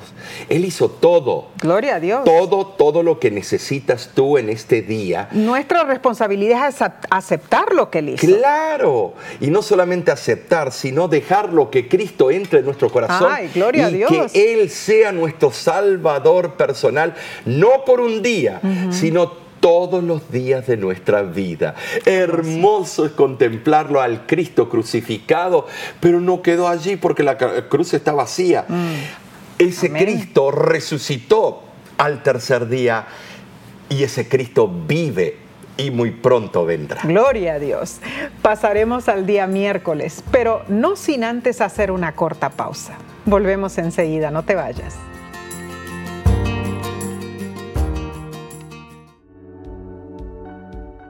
[0.49, 2.25] Él hizo todo, Gloria a Dios.
[2.25, 5.29] todo, todo lo que necesitas tú en este día.
[5.33, 6.77] Nuestra responsabilidad es
[7.11, 8.27] aceptar lo que Él hizo.
[8.27, 13.51] Claro, y no solamente aceptar, sino dejar lo que Cristo entre en nuestro corazón Ay,
[13.55, 14.11] gloria a Dios.
[14.33, 17.15] que Él sea nuestro Salvador personal,
[17.45, 21.77] no por un día, sino todos los días de nuestra vida.
[22.05, 25.69] Hermoso es contemplarlo al Cristo crucificado,
[26.01, 28.67] pero no quedó allí porque la cruz está vacía.
[29.59, 29.93] Ese Mm.
[29.93, 30.05] Amén.
[30.05, 31.63] Cristo resucitó
[31.97, 33.07] al tercer día
[33.89, 35.37] y ese Cristo vive
[35.77, 37.03] y muy pronto vendrá.
[37.05, 38.01] Gloria a Dios.
[38.43, 42.95] Pasaremos al día miércoles, pero no sin antes hacer una corta pausa.
[43.27, 44.97] Volvemos enseguida, no te vayas.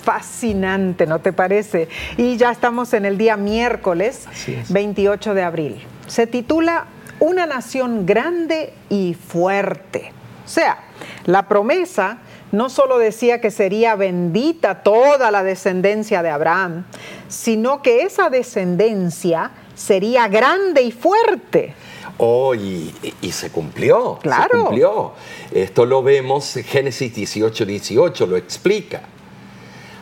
[0.00, 1.88] fascinante, ¿no te parece?
[2.16, 4.72] Y ya estamos en el día miércoles Así es.
[4.72, 5.82] 28 de abril.
[6.06, 6.86] Se titula
[7.18, 10.12] Una nación grande y fuerte.
[10.44, 10.78] O sea,
[11.26, 12.18] la promesa
[12.52, 16.84] no solo decía que sería bendita toda la descendencia de Abraham,
[17.28, 21.74] sino que esa descendencia sería grande y fuerte.
[22.18, 24.18] Oh, y, y se cumplió.
[24.20, 24.48] Claro.
[24.50, 25.12] Se cumplió.
[25.52, 29.02] Esto lo vemos, Génesis 18, 18 lo explica.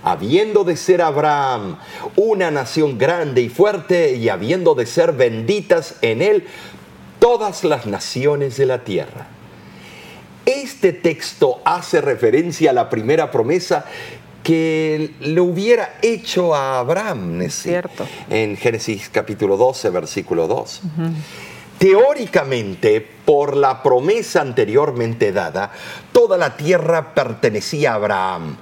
[0.03, 1.78] Habiendo de ser Abraham
[2.16, 6.44] una nación grande y fuerte y habiendo de ser benditas en él
[7.18, 9.26] todas las naciones de la tierra.
[10.46, 13.84] Este texto hace referencia a la primera promesa
[14.42, 18.07] que le hubiera hecho a Abraham Es cierto.
[18.30, 20.80] en Génesis capítulo 12, versículo 2.
[21.78, 25.70] Teóricamente, por la promesa anteriormente dada,
[26.12, 28.57] toda la tierra pertenecía a Abraham.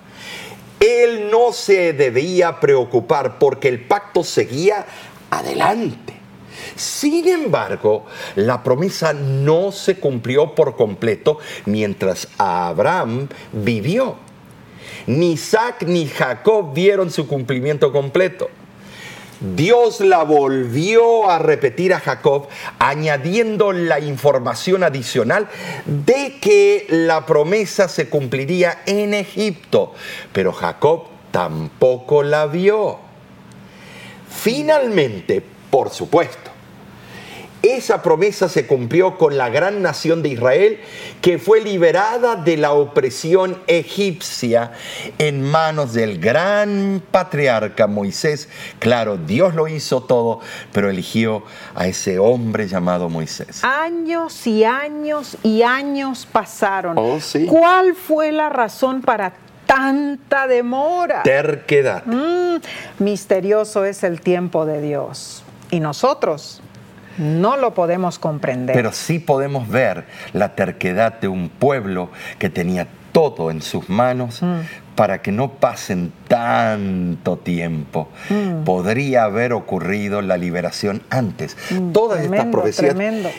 [0.80, 4.86] Él no se debía preocupar porque el pacto seguía
[5.30, 6.14] adelante.
[6.74, 8.04] Sin embargo,
[8.34, 14.16] la promesa no se cumplió por completo mientras Abraham vivió.
[15.06, 18.50] Ni Isaac ni Jacob vieron su cumplimiento completo.
[19.40, 25.48] Dios la volvió a repetir a Jacob, añadiendo la información adicional
[25.84, 29.94] de que la promesa se cumpliría en Egipto,
[30.32, 32.98] pero Jacob tampoco la vio.
[34.28, 36.50] Finalmente, por supuesto,
[37.70, 40.80] esa promesa se cumplió con la gran nación de Israel
[41.20, 44.72] que fue liberada de la opresión egipcia
[45.18, 48.48] en manos del gran patriarca Moisés.
[48.78, 50.40] Claro, Dios lo hizo todo,
[50.72, 51.44] pero eligió
[51.74, 53.62] a ese hombre llamado Moisés.
[53.64, 56.96] Años y años y años pasaron.
[56.98, 57.46] Oh, sí.
[57.46, 59.32] ¿Cuál fue la razón para
[59.66, 61.22] tanta demora?
[61.22, 62.04] Terquedad.
[62.04, 62.56] Mm,
[62.98, 65.42] misterioso es el tiempo de Dios.
[65.70, 66.62] Y nosotros
[67.18, 68.74] no lo podemos comprender.
[68.74, 72.86] Pero sí podemos ver la terquedad de un pueblo que tenía
[73.16, 74.42] todo en sus manos
[74.94, 78.08] para que no pasen tanto tiempo.
[78.66, 81.56] Podría haber ocurrido la liberación antes.
[81.94, 82.94] Todas estas profecías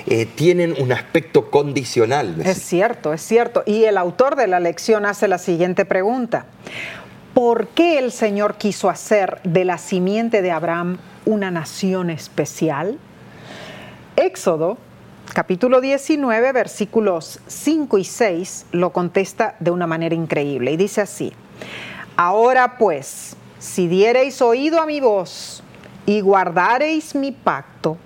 [0.08, 2.42] eh, tienen un aspecto condicional.
[2.44, 3.62] Es cierto, es cierto.
[3.68, 6.48] Y el autor de la lección hace la siguiente pregunta.
[7.36, 12.98] ¿Por qué el Señor quiso hacer de la simiente de Abraham una nación especial?
[14.20, 14.80] Éxodo,
[15.32, 20.72] capítulo 19, versículos 5 y 6, lo contesta de una manera increíble.
[20.72, 21.34] Y dice así,
[22.16, 25.62] ahora pues, si diereis oído a mi voz
[26.08, 27.98] y guardareis mi pacto,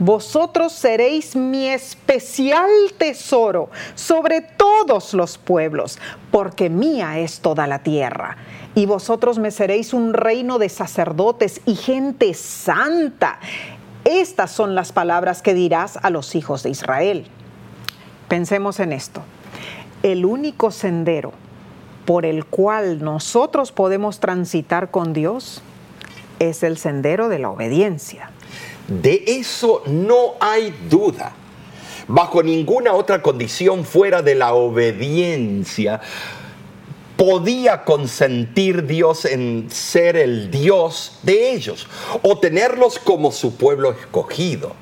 [0.00, 2.68] vosotros seréis mi especial
[2.98, 6.00] tesoro sobre todos los pueblos,
[6.32, 8.38] porque mía es toda la tierra.
[8.74, 13.38] Y vosotros me seréis un reino de sacerdotes y gente santa.
[14.04, 17.26] Estas son las palabras que dirás a los hijos de Israel.
[18.28, 19.22] Pensemos en esto.
[20.02, 21.32] El único sendero
[22.06, 25.62] por el cual nosotros podemos transitar con Dios
[26.38, 28.30] es el sendero de la obediencia.
[28.88, 31.32] De eso no hay duda.
[32.08, 36.00] Bajo ninguna otra condición fuera de la obediencia
[37.20, 41.86] podía consentir Dios en ser el Dios de ellos
[42.22, 44.72] o tenerlos como su pueblo escogido.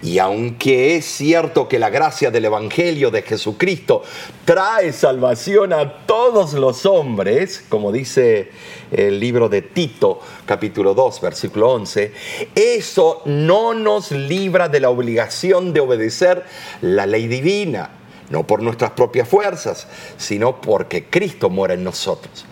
[0.00, 4.04] Y aunque es cierto que la gracia del Evangelio de Jesucristo
[4.44, 8.52] trae salvación a todos los hombres, como dice
[8.92, 12.12] el libro de Tito capítulo 2 versículo 11,
[12.54, 16.44] eso no nos libra de la obligación de obedecer
[16.80, 17.90] la ley divina
[18.30, 22.44] no por nuestras propias fuerzas, sino porque Cristo mora en nosotros.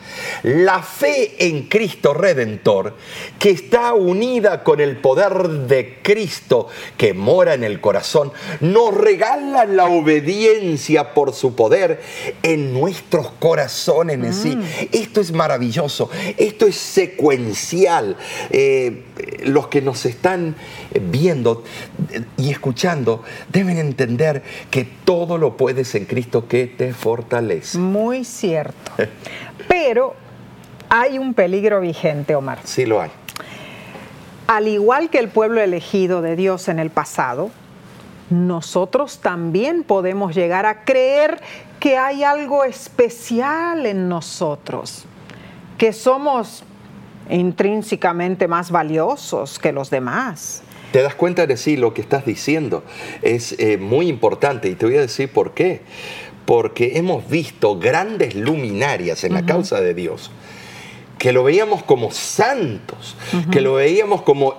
[0.42, 2.94] La fe en Cristo Redentor,
[3.38, 9.64] que está unida con el poder de Cristo que mora en el corazón, nos regala
[9.64, 12.00] la obediencia por su poder
[12.42, 14.58] en nuestros corazones en sí.
[14.92, 18.16] Esto es maravilloso, esto es secuencial.
[18.50, 19.02] Eh,
[19.44, 20.56] los que nos están
[21.10, 21.62] viendo
[22.36, 27.78] y escuchando deben entender que todo lo puedes en Cristo que te fortalece.
[27.78, 28.92] Muy cierto.
[29.68, 30.03] Pero
[30.96, 32.60] hay un peligro vigente, Omar.
[32.62, 33.10] Sí lo hay.
[34.46, 37.50] Al igual que el pueblo elegido de Dios en el pasado,
[38.30, 41.40] nosotros también podemos llegar a creer
[41.80, 45.06] que hay algo especial en nosotros,
[45.78, 46.62] que somos
[47.28, 50.62] intrínsecamente más valiosos que los demás.
[50.92, 52.84] Te das cuenta de sí, lo que estás diciendo
[53.20, 55.82] es eh, muy importante y te voy a decir por qué.
[56.46, 60.30] Porque hemos visto grandes luminarias en la causa de Dios,
[61.18, 63.16] que lo veíamos como santos,
[63.50, 64.54] que lo veíamos como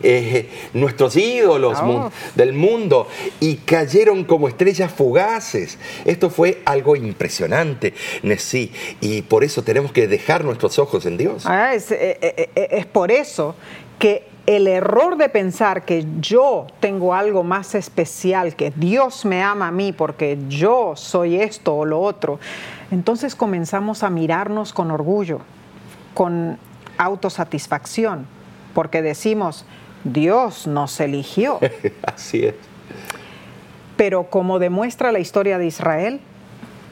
[0.00, 1.84] eh, nuestros ídolos Oh.
[1.84, 3.08] mun- del mundo
[3.40, 5.76] y cayeron como estrellas fugaces.
[6.04, 7.94] Esto fue algo impresionante,
[8.38, 11.44] sí, y por eso tenemos que dejar nuestros ojos en Dios.
[11.46, 13.56] Ah, Es, eh, eh, es por eso
[13.98, 19.66] que el error de pensar que yo tengo algo más especial, que Dios me ama
[19.68, 22.38] a mí porque yo soy esto o lo otro,
[22.92, 25.40] entonces comenzamos a mirarnos con orgullo,
[26.18, 26.58] con
[26.96, 28.26] autosatisfacción,
[28.74, 29.64] porque decimos,
[30.02, 31.60] Dios nos eligió.
[32.02, 32.56] Así es.
[33.96, 36.20] Pero como demuestra la historia de Israel,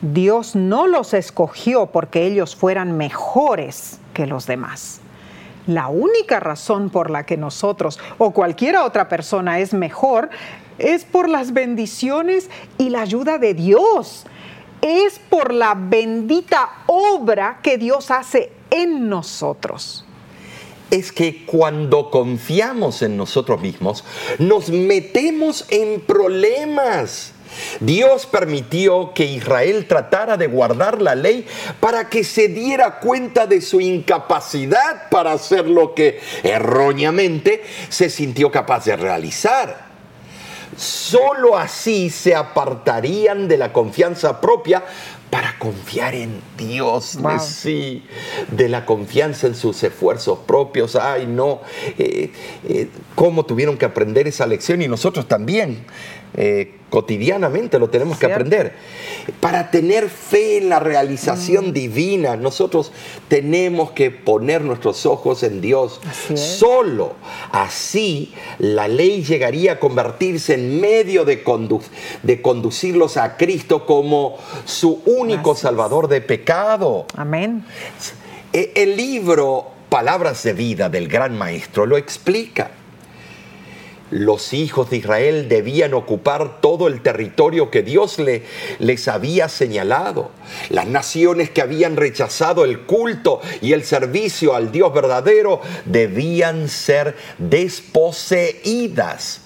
[0.00, 5.00] Dios no los escogió porque ellos fueran mejores que los demás.
[5.66, 10.30] La única razón por la que nosotros o cualquier otra persona es mejor
[10.78, 12.48] es por las bendiciones
[12.78, 14.24] y la ayuda de Dios.
[14.82, 20.04] Es por la bendita obra que Dios hace en nosotros
[20.90, 24.04] es que cuando confiamos en nosotros mismos,
[24.38, 27.32] nos metemos en problemas.
[27.80, 31.46] Dios permitió que Israel tratara de guardar la ley
[31.80, 38.50] para que se diera cuenta de su incapacidad para hacer lo que erróneamente se sintió
[38.50, 39.86] capaz de realizar.
[40.76, 44.84] Solo así se apartarían de la confianza propia
[45.30, 48.04] para confiar en Dios, sí,
[48.50, 50.96] de la confianza en sus esfuerzos propios.
[50.96, 51.62] Ay, no,
[51.98, 52.32] eh,
[52.68, 55.84] eh, cómo tuvieron que aprender esa lección y nosotros también.
[56.36, 58.74] Eh, cotidianamente lo tenemos que aprender.
[59.40, 61.72] Para tener fe en la realización mm.
[61.72, 62.92] divina, nosotros
[63.28, 66.00] tenemos que poner nuestros ojos en Dios.
[66.34, 67.14] Solo
[67.52, 71.42] así la ley llegaría a convertirse en medio de,
[72.22, 77.06] de conducirlos a Cristo como su único salvador de pecado.
[77.16, 77.64] Amén.
[78.52, 82.70] E, el libro Palabras de Vida del Gran Maestro lo explica
[84.10, 88.42] los hijos de Israel debían ocupar todo el territorio que Dios le,
[88.78, 90.30] les había señalado.
[90.70, 97.16] Las naciones que habían rechazado el culto y el servicio al Dios verdadero debían ser
[97.38, 99.42] desposeídas.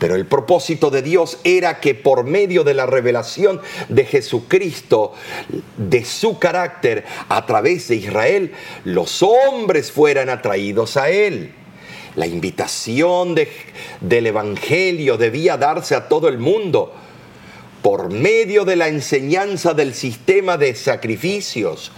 [0.00, 5.12] Pero el propósito de Dios era que por medio de la revelación de Jesucristo,
[5.76, 8.52] de su carácter a través de Israel,
[8.84, 11.52] los hombres fueran atraídos a Él.
[12.16, 13.36] La invitación
[14.00, 16.92] del Evangelio debía darse a todo el mundo
[17.82, 21.92] por medio de la enseñanza del sistema de sacrificios.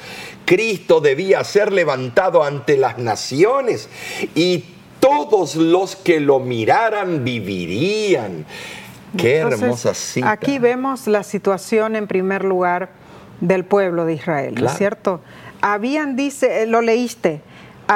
[0.45, 3.89] Cristo debía ser levantado ante las naciones
[4.35, 4.65] y
[5.01, 8.47] todos los que lo miraran vivirían.
[9.17, 10.31] Qué hermosa cita.
[10.31, 12.91] Aquí vemos la situación en primer lugar
[13.41, 15.21] del pueblo de Israel, ¿no es cierto?
[15.61, 17.41] Habían, dice, lo leíste,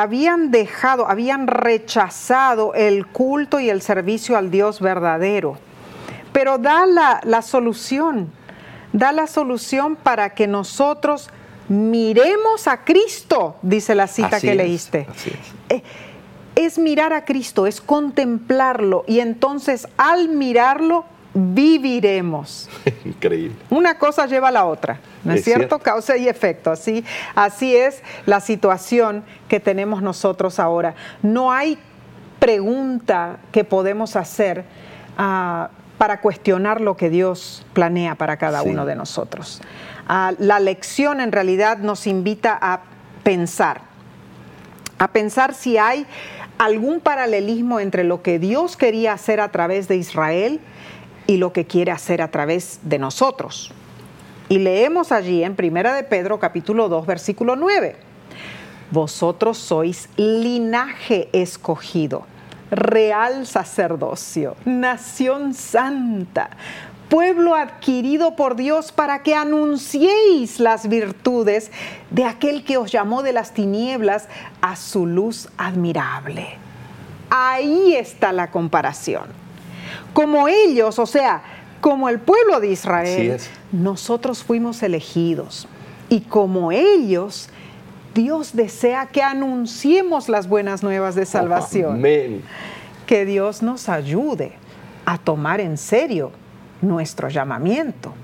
[0.02, 5.56] habían dejado, habían rechazado el culto y el servicio al Dios verdadero.
[6.32, 8.30] Pero da la, solución,
[8.92, 11.30] da la solución para que nosotros
[11.68, 15.06] miremos a Cristo, dice la cita que leíste.
[15.10, 15.26] es.
[15.70, 15.82] Eh,
[16.56, 21.04] es mirar a Cristo, es contemplarlo y entonces al mirarlo
[21.36, 22.68] viviremos.
[23.04, 23.56] Increíble.
[23.68, 25.78] Una cosa lleva a la otra, ¿no es, cierto?
[25.78, 26.70] Causa y efecto.
[26.70, 30.94] Así, así es la situación que tenemos nosotros ahora.
[31.22, 31.78] No hay
[32.38, 34.64] pregunta que podemos hacer
[35.18, 39.60] ah, para cuestionar lo que Dios planea para cada uno de nosotros.
[40.08, 42.80] Ah, la lección en realidad nos invita a
[43.22, 43.82] pensar,
[44.98, 46.06] a pensar si hay
[46.58, 50.60] algún paralelismo entre lo que Dios quería hacer a través de Israel
[51.26, 53.72] y lo que quiere hacer a través de nosotros.
[54.48, 57.96] Y leemos allí en Primera de Pedro capítulo 2 versículo 9.
[58.90, 62.24] Vosotros sois linaje escogido,
[62.70, 66.50] real sacerdocio, nación santa,
[67.08, 71.72] pueblo adquirido por Dios para que anunciéis las virtudes
[72.10, 74.28] de aquel que os llamó de las tinieblas
[74.60, 76.58] a su luz admirable.
[77.30, 79.45] Ahí está la comparación
[80.16, 81.42] como ellos, o sea,
[81.82, 83.38] como el pueblo de Israel,
[83.70, 85.68] nosotros fuimos elegidos.
[86.08, 87.50] Y como ellos,
[88.14, 91.96] Dios desea que anunciemos las buenas nuevas de salvación.
[91.96, 92.40] Amén.
[93.04, 94.52] Que Dios nos ayude
[95.04, 96.32] a tomar en serio
[96.80, 98.14] nuestro llamamiento.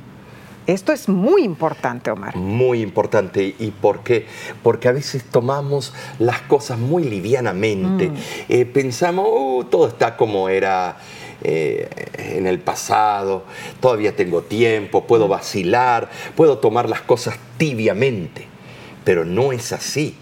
[0.67, 2.37] Esto es muy importante, Omar.
[2.37, 3.55] Muy importante.
[3.59, 4.27] ¿Y por qué?
[4.63, 8.09] Porque a veces tomamos las cosas muy livianamente.
[8.09, 8.15] Mm.
[8.49, 10.97] Eh, pensamos, oh, todo está como era
[11.45, 13.45] eh, en el pasado,
[13.81, 18.53] todavía tengo tiempo, puedo vacilar, puedo tomar las cosas tibiamente.
[19.05, 20.17] Pero no es así.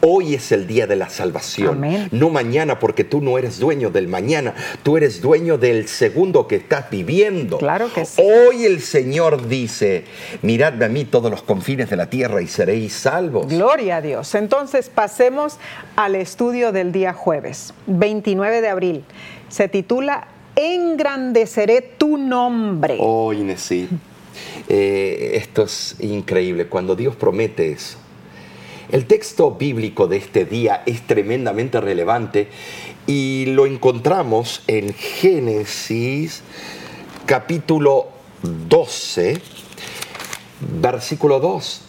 [0.00, 1.76] Hoy es el día de la salvación.
[1.76, 2.08] Amén.
[2.10, 4.54] No mañana, porque tú no eres dueño del mañana.
[4.82, 7.58] Tú eres dueño del segundo que estás viviendo.
[7.58, 8.22] Claro que sí.
[8.22, 10.04] Hoy el Señor dice,
[10.40, 13.48] miradme a mí todos los confines de la tierra y seréis salvos.
[13.48, 14.34] Gloria a Dios.
[14.34, 15.58] Entonces pasemos
[15.96, 19.04] al estudio del día jueves, 29 de abril.
[19.50, 22.96] Se titula Engrandeceré tu nombre.
[23.00, 23.88] Oh, Inesí,
[24.68, 26.66] eh, esto es increíble.
[26.66, 27.98] Cuando Dios promete eso,
[28.90, 32.48] el texto bíblico de este día es tremendamente relevante
[33.06, 36.42] y lo encontramos en Génesis
[37.26, 38.08] capítulo
[38.42, 39.40] 12,
[40.80, 41.80] versículo 2.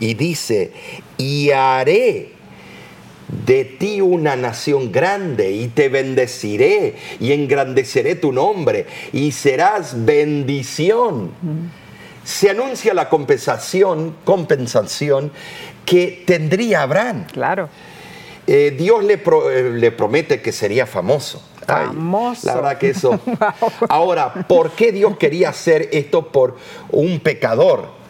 [0.00, 0.72] Y dice,
[1.18, 2.32] y haré
[3.46, 11.30] de ti una nación grande y te bendeciré y engrandeceré tu nombre y serás bendición.
[12.24, 15.32] Se anuncia la compensación, compensación
[15.86, 17.24] que tendría Abraham.
[17.32, 17.68] Claro.
[18.46, 21.42] Eh, Dios le, pro- eh, le promete que sería famoso.
[21.66, 22.46] Ay, Famoso.
[22.48, 23.20] la verdad que eso.
[23.88, 26.56] Ahora, ¿por qué Dios quería hacer esto por
[26.90, 28.00] un pecador?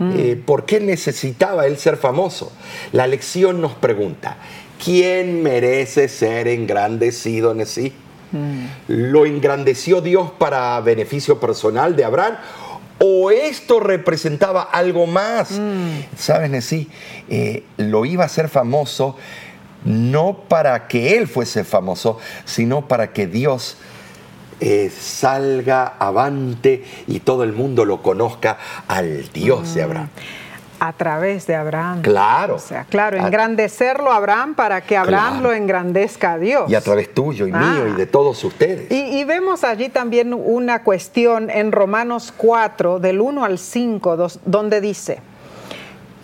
[0.00, 2.50] Eh, ¿Por qué necesitaba él ser famoso?
[2.90, 4.38] La lección nos pregunta,
[4.84, 7.92] ¿quién merece ser engrandecido en sí?
[8.88, 12.36] ¿Lo engrandeció Dios para beneficio personal de Abraham?
[12.98, 15.60] ¿O esto representaba algo más?
[16.16, 16.88] ¿Sabes, Nesí?
[17.28, 19.16] Eh, lo iba a hacer famoso
[19.84, 23.76] no para que él fuese famoso, sino para que Dios
[24.60, 28.58] eh, salga avante y todo el mundo lo conozca
[28.88, 30.08] al Dios de Abraham.
[30.80, 32.02] A través de Abraham.
[32.02, 32.56] Claro.
[32.56, 35.48] O sea, claro, engrandecerlo a Abraham para que Abraham Claro.
[35.48, 36.68] lo engrandezca a Dios.
[36.70, 37.58] Y a través tuyo y Ah.
[37.58, 38.90] mío y de todos ustedes.
[38.90, 44.40] Y, y vemos allí también una cuestión en Romanos 4, del 1 al 5, dos-
[44.44, 45.20] donde dice,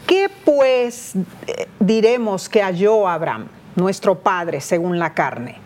[0.07, 1.13] ¿qué pues
[1.47, 3.47] eh, diremos que halló Abraham,
[3.77, 5.57] nuestro padre, según la carne?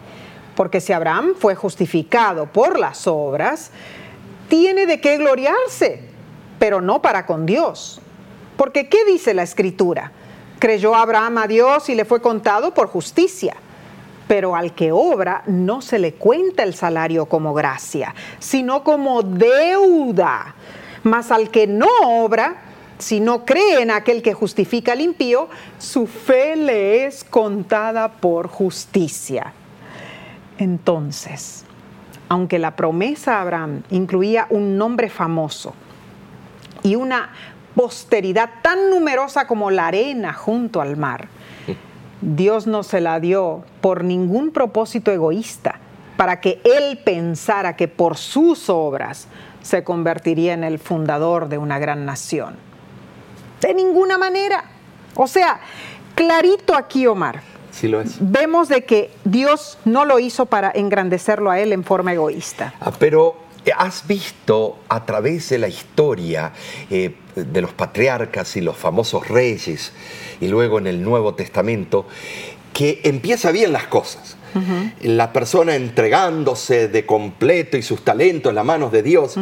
[0.55, 3.70] Porque si Abraham fue justificado por las obras,
[4.49, 6.03] tiene de qué gloriarse,
[6.61, 8.01] pero no para con Dios.
[8.57, 10.12] Porque ¿qué dice la escritura?
[10.59, 13.55] Creyó Abraham a Dios y le fue contado por justicia.
[14.28, 20.55] Pero al que obra no se le cuenta el salario como gracia, sino como deuda.
[21.02, 22.62] Mas al que no obra,
[22.98, 25.48] si no cree en aquel que justifica al impío,
[25.78, 29.52] su fe le es contada por justicia.
[30.57, 31.64] Entonces,
[32.28, 35.74] aunque la promesa a Abraham incluía un nombre famoso
[36.82, 37.30] y una
[37.75, 41.29] posteridad tan numerosa como la arena junto al mar,
[42.20, 45.79] Dios no se la dio por ningún propósito egoísta,
[46.16, 49.27] para que Él pensara que por sus obras
[49.62, 52.57] se convertiría en el fundador de una gran nación.
[53.61, 54.64] De ninguna manera.
[55.16, 55.61] O sea,
[56.14, 58.16] clarito aquí, Omar, Sí lo es.
[58.20, 62.75] vemos de que Dios no lo hizo para engrandecerlo a Él en forma egoísta.
[62.81, 63.37] Ah, Pero
[63.72, 66.52] has visto a través de la historia
[66.90, 69.92] eh, de los patriarcas y los famosos reyes,
[70.40, 72.06] y luego en el Nuevo Testamento,
[72.72, 74.36] que empieza bien las cosas.
[75.02, 79.36] La persona entregándose de completo y sus talentos en las manos de Dios.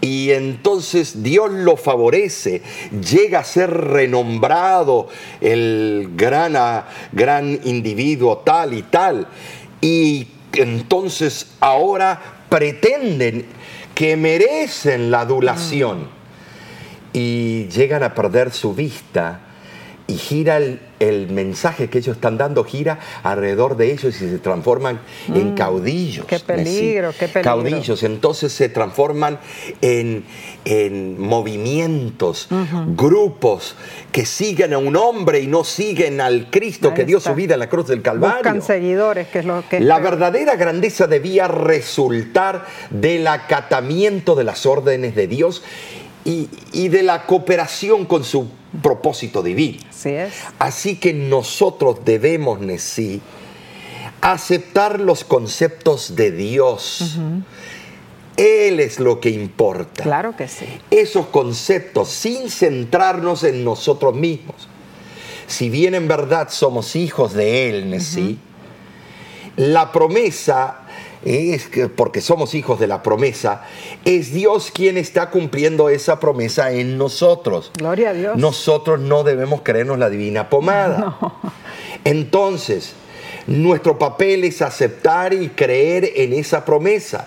[0.00, 5.08] Y entonces Dios lo favorece, llega a ser renombrado
[5.40, 9.26] el gran, ah, gran individuo tal y tal.
[9.80, 13.46] Y entonces ahora pretenden
[13.94, 16.08] que merecen la adulación.
[17.12, 19.45] Y llegan a perder su vista
[20.08, 24.38] y gira el, el mensaje que ellos están dando, gira alrededor de ellos y se
[24.38, 25.00] transforman
[25.34, 26.26] en caudillos.
[26.26, 27.42] qué peligro, qué peligro.
[27.42, 29.40] Caudillos, entonces se transforman
[29.80, 30.24] en,
[30.64, 32.48] en movimientos,
[32.94, 33.74] grupos
[34.12, 37.30] que siguen a un hombre y no siguen al Cristo Ahí que dio está.
[37.30, 38.36] su vida en la cruz del Calvario.
[38.36, 39.80] Buscan seguidores, que es lo que...
[39.80, 45.64] La verdadera grandeza debía resultar del acatamiento de las órdenes de Dios
[46.24, 48.48] y, y de la cooperación con su
[48.82, 49.78] propósito divino.
[49.90, 50.32] Así es.
[50.58, 53.20] Así que nosotros debemos, Nesí,
[54.20, 57.18] aceptar los conceptos de Dios.
[58.36, 60.02] Él es lo que importa.
[60.02, 60.66] Claro que sí.
[60.90, 64.68] Esos conceptos sin centrarnos en nosotros mismos.
[65.46, 68.38] Si bien en verdad somos hijos de Él, Nesí,
[69.56, 70.85] la promesa
[71.26, 73.64] es que, porque somos hijos de la promesa,
[74.04, 77.72] es Dios quien está cumpliendo esa promesa en nosotros.
[77.76, 78.36] Gloria a Dios.
[78.38, 81.18] Nosotros no debemos creernos la divina pomada.
[82.04, 82.92] Entonces,
[83.48, 87.26] nuestro papel es aceptar y creer en esa promesa.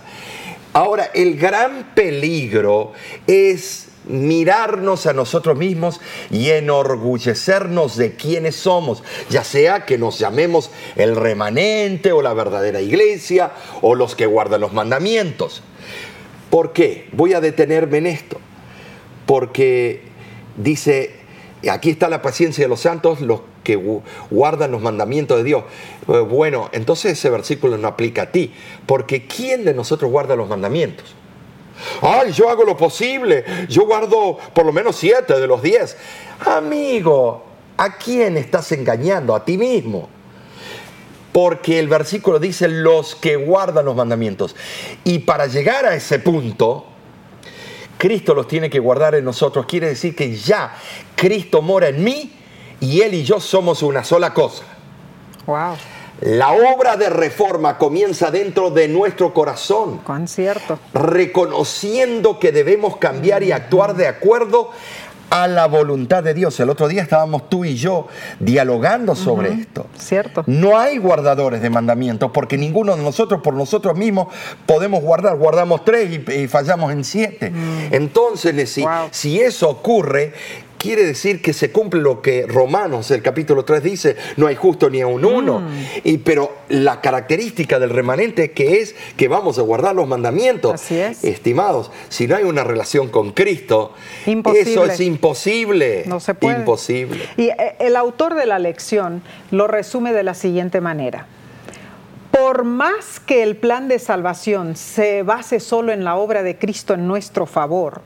[0.72, 2.93] Ahora, el gran peligro
[3.28, 10.72] es mirarnos a nosotros mismos y enorgullecernos de quienes somos, ya sea que nos llamemos
[10.95, 13.51] el remanente o la verdadera iglesia
[13.82, 15.64] o los que guardan los mandamientos.
[16.49, 17.07] ¿Por qué?
[17.12, 18.39] Voy a detenerme en esto.
[19.26, 20.01] Porque
[20.57, 21.16] dice,
[21.70, 23.76] aquí está la paciencia de los santos, los que
[24.32, 25.64] guardan los mandamientos de Dios.
[26.07, 28.51] Eh, bueno, entonces ese versículo no aplica a ti,
[28.88, 31.16] porque ¿quién de nosotros guarda los mandamientos?
[32.02, 35.98] Ay, yo hago lo posible, yo guardo por lo menos siete de los diez.
[36.46, 37.46] Amigo,
[37.78, 39.36] ¿a quién estás engañando?
[39.36, 40.10] A ti mismo.
[41.32, 44.56] Porque el versículo dice los que guardan los mandamientos.
[45.04, 46.86] Y para llegar a ese punto,
[47.98, 49.66] Cristo los tiene que guardar en nosotros.
[49.66, 50.74] Quiere decir que ya
[51.16, 52.34] Cristo mora en mí
[52.80, 54.64] y Él y yo somos una sola cosa.
[55.46, 55.76] Wow.
[56.22, 60.00] La obra de reforma comienza dentro de nuestro corazón.
[60.04, 60.80] Cuán cierto.
[60.94, 64.72] Reconociendo que debemos cambiar y actuar de acuerdo
[65.30, 66.60] a la voluntad de Dios.
[66.60, 68.08] El otro día estábamos tú y yo
[68.40, 69.86] dialogando sobre esto.
[69.98, 70.44] Cierto.
[70.48, 74.28] No hay guardadores de mandamientos porque ninguno de nosotros por nosotros mismos
[74.66, 75.38] podemos guardar.
[75.38, 77.52] Guardamos tres y, fallamos en siete.
[77.52, 77.94] Mm.
[77.94, 80.34] Entonces, si, si eso ocurre,
[80.80, 84.90] quiere decir que se cumple lo que Romanos, el capítulo 3 dice, no hay justo
[84.90, 85.60] ni a un uno.
[85.60, 85.68] Mm.
[86.06, 90.74] Y, pero la característica del remanente que es que vamos a guardar los mandamientos.
[90.74, 91.24] Así es.
[91.24, 93.94] Estimados, si no hay una relación con Cristo,
[94.26, 96.04] eso es imposible.
[96.08, 96.60] No se puede.
[96.60, 97.26] Imposible.
[97.38, 99.22] Y eh, el autor de la lección
[99.52, 101.28] lo resume de la siguiente manera.
[102.32, 106.94] Por más que el plan de salvación se base solo en la obra de Cristo
[106.94, 108.02] en nuestro favor,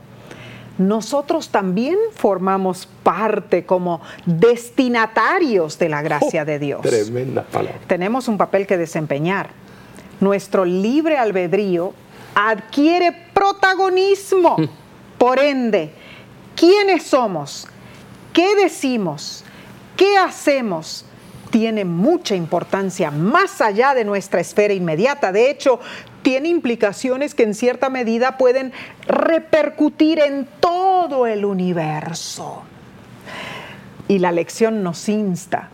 [0.78, 6.82] nosotros también formamos parte como destinatarios de la gracia oh, de Dios.
[6.82, 7.78] Tremenda palabra.
[7.86, 9.50] Tenemos un papel que desempeñar.
[10.20, 11.92] Nuestro libre albedrío
[12.34, 14.56] adquiere protagonismo.
[14.58, 14.68] Mm.
[15.18, 15.92] Por ende,
[16.56, 17.66] ¿quiénes somos?
[18.32, 19.44] ¿Qué decimos?
[19.96, 21.04] ¿Qué hacemos?
[21.54, 25.30] tiene mucha importancia más allá de nuestra esfera inmediata.
[25.30, 25.78] De hecho,
[26.24, 28.72] tiene implicaciones que en cierta medida pueden
[29.06, 32.62] repercutir en todo el universo.
[34.08, 35.68] Y la lección nos insta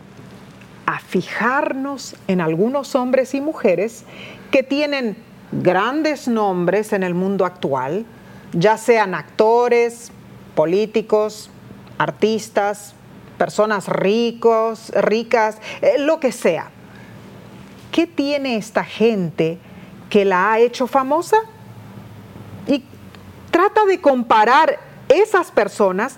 [0.85, 4.03] a fijarnos en algunos hombres y mujeres
[4.51, 5.15] que tienen
[5.53, 8.05] grandes nombres en el mundo actual,
[8.51, 10.11] ya sean actores,
[10.53, 11.49] políticos,
[11.97, 12.93] artistas,
[13.37, 16.71] personas ricos, ricas, eh, lo que sea.
[17.93, 19.59] ¿Qué tiene esta gente
[20.11, 21.37] que la ha hecho famosa?
[22.67, 22.83] Y
[23.49, 24.77] trata de comparar
[25.09, 26.17] esas personas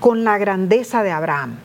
[0.00, 1.58] con la grandeza de Abraham.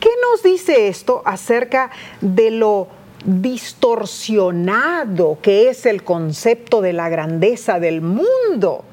[0.00, 1.90] ¿Qué nos dice esto acerca
[2.20, 2.88] de lo
[3.24, 8.84] distorsionado que es el concepto de la grandeza del mundo?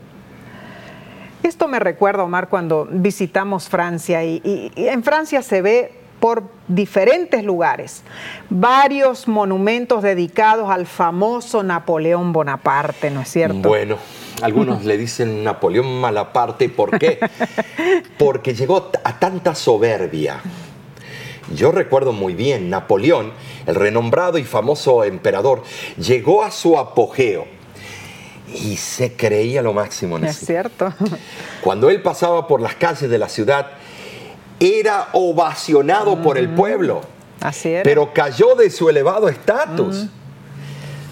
[1.44, 8.04] Esto me recuerda, Omar, cuando visitamos Francia y, en Francia se ve por diferentes lugares
[8.50, 13.70] varios monumentos dedicados al famoso Napoleón Bonaparte, ¿no es cierto?
[13.70, 13.98] Bueno,
[14.42, 17.20] algunos le dicen Napoleón Malaparte, ¿por qué?
[18.18, 20.42] Porque llegó a tanta soberbia.
[21.56, 23.32] Yo recuerdo muy bien, Napoleón,
[23.66, 25.64] el renombrado y famoso emperador,
[25.98, 27.48] llegó a su apogeo
[28.54, 30.94] y se creía lo máximo en Es cierto.
[31.62, 33.72] Cuando él pasaba por las calles de la ciudad,
[34.60, 37.02] era ovacionado por el pueblo.
[37.42, 37.84] Así era.
[37.84, 40.08] Pero cayó de su elevado estatus.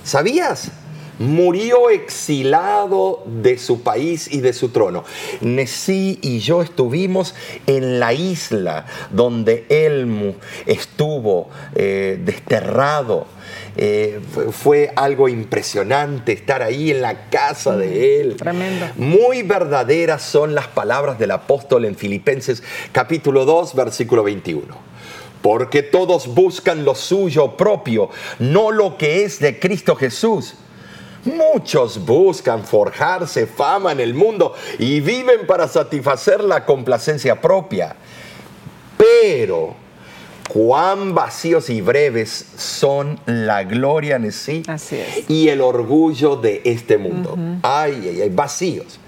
[0.04, 0.72] ¿Sabías?
[1.20, 5.04] Murió exilado de su país y de su trono.
[5.42, 13.28] Nesí y yo estuvimos en la isla donde él estuvo eh, desterrado
[13.80, 14.20] eh,
[14.52, 18.36] fue, algo impresionante estar ahí en la casa de él.
[18.36, 18.88] Tremendo.
[18.96, 24.88] Muy verdaderas son las palabras del apóstol en Filipenses capítulo 2, versículo 21
[25.40, 28.10] porque todos buscan lo suyo propio,
[28.40, 30.56] no lo que es de Cristo Jesús.
[31.28, 37.96] Muchos buscan forjarse fama en el mundo y viven para satisfacer la complacencia propia.
[38.98, 39.76] Pero
[40.48, 44.64] cuán vacíos y breves son la gloria en sí
[45.28, 47.38] y el orgullo de este mundo.
[47.62, 49.00] Ay, ay, ay, vacíos.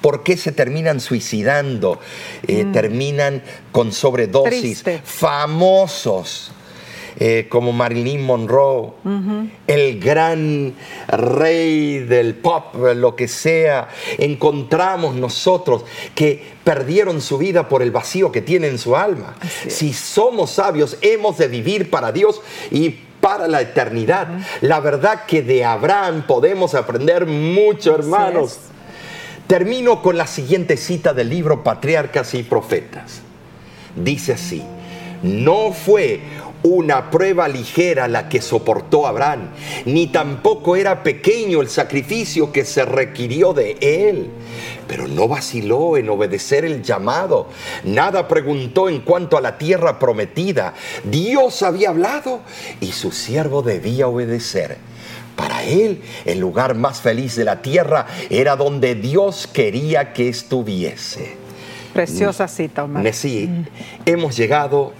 [0.00, 2.00] ¿Por qué se terminan suicidando?
[2.46, 2.72] Eh, mm.
[2.72, 4.82] Terminan con sobredosis.
[5.04, 6.53] Famosos
[7.18, 8.92] eh, como Marilyn Monroe,
[9.66, 10.74] el gran
[11.08, 13.88] rey del pop, lo que sea,
[14.18, 15.84] encontramos nosotros
[16.14, 19.36] que perdieron su vida por el vacío que tienen en su alma.
[19.68, 22.40] Si somos sabios, hemos de vivir para Dios
[22.70, 22.90] y
[23.20, 24.28] para la eternidad.
[24.60, 28.58] La verdad que de Abraham podemos aprender mucho, hermanos.
[29.46, 33.20] Termino con la siguiente cita del libro Patriarcas y Profetas.
[33.94, 34.62] Dice así,
[35.22, 36.20] no fue
[36.64, 39.50] una prueba ligera la que soportó Abraham,
[39.84, 44.30] ni tampoco era pequeño el sacrificio que se requirió de él.
[44.88, 47.48] Pero no vaciló en obedecer el llamado,
[47.84, 50.72] nada preguntó en cuanto a la tierra prometida.
[51.04, 52.40] Dios había hablado
[52.80, 54.78] y su siervo debía obedecer.
[55.36, 61.36] Para él, el lugar más feliz de la tierra era donde Dios quería que estuviese.
[61.92, 63.02] Preciosa cita, Omar.
[63.02, 63.48] Nesí,
[64.06, 64.92] hemos llegado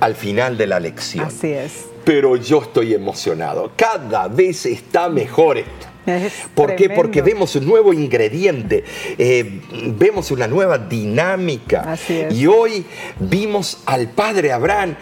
[0.00, 1.26] al final de la lección.
[1.26, 1.86] Así es.
[2.04, 3.72] Pero yo estoy emocionado.
[3.76, 5.86] Cada vez está mejor esto.
[6.06, 6.88] Es ¿Por qué?
[6.88, 8.82] Porque vemos un nuevo ingrediente,
[9.18, 9.60] eh,
[9.94, 11.82] vemos una nueva dinámica.
[11.92, 12.34] Así es.
[12.34, 12.86] Y hoy
[13.20, 14.96] vimos al padre Abraham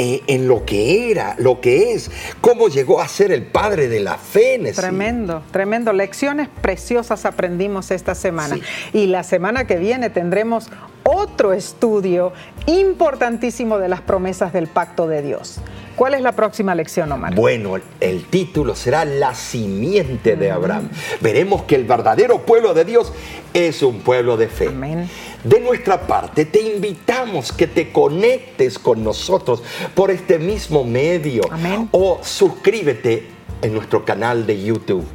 [0.00, 2.08] eh, en lo que era, lo que es,
[2.40, 4.58] cómo llegó a ser el padre de la fe.
[4.72, 5.92] Tremendo, tremendo.
[5.92, 8.54] Lecciones preciosas aprendimos esta semana.
[8.54, 8.62] Sí.
[8.92, 10.70] Y la semana que viene tendremos
[11.10, 12.32] otro estudio
[12.66, 15.58] importantísimo de las promesas del pacto de Dios.
[15.96, 17.34] ¿Cuál es la próxima lección, Omar?
[17.34, 20.90] Bueno, el- título será La simiente de Abraham.
[21.20, 23.12] Veremos que el verdadero pueblo de Dios
[23.54, 24.68] es un pueblo de fe.
[24.68, 25.08] Amén.
[25.42, 29.62] De nuestra parte, te invitamos que te conectes con nosotros
[29.94, 31.88] por este mismo medio Amén.
[31.90, 35.06] o suscríbete en nuestro canal de YouTube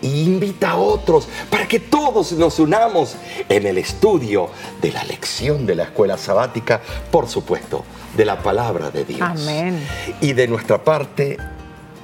[0.00, 3.16] y invita a otros para que todos nos unamos
[3.48, 4.48] en el estudio
[4.80, 6.80] de la lección de la escuela sabática,
[7.10, 7.84] por supuesto,
[8.16, 9.20] de la palabra de Dios.
[9.22, 9.80] Amén.
[10.20, 11.36] Y de nuestra parte,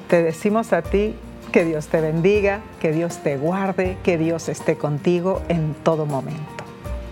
[0.08, 1.14] Te decimos a ti
[1.50, 6.64] que Dios te bendiga, que Dios te guarde, que Dios esté contigo en todo momento.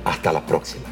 [0.04, 0.84] hasta la próxima.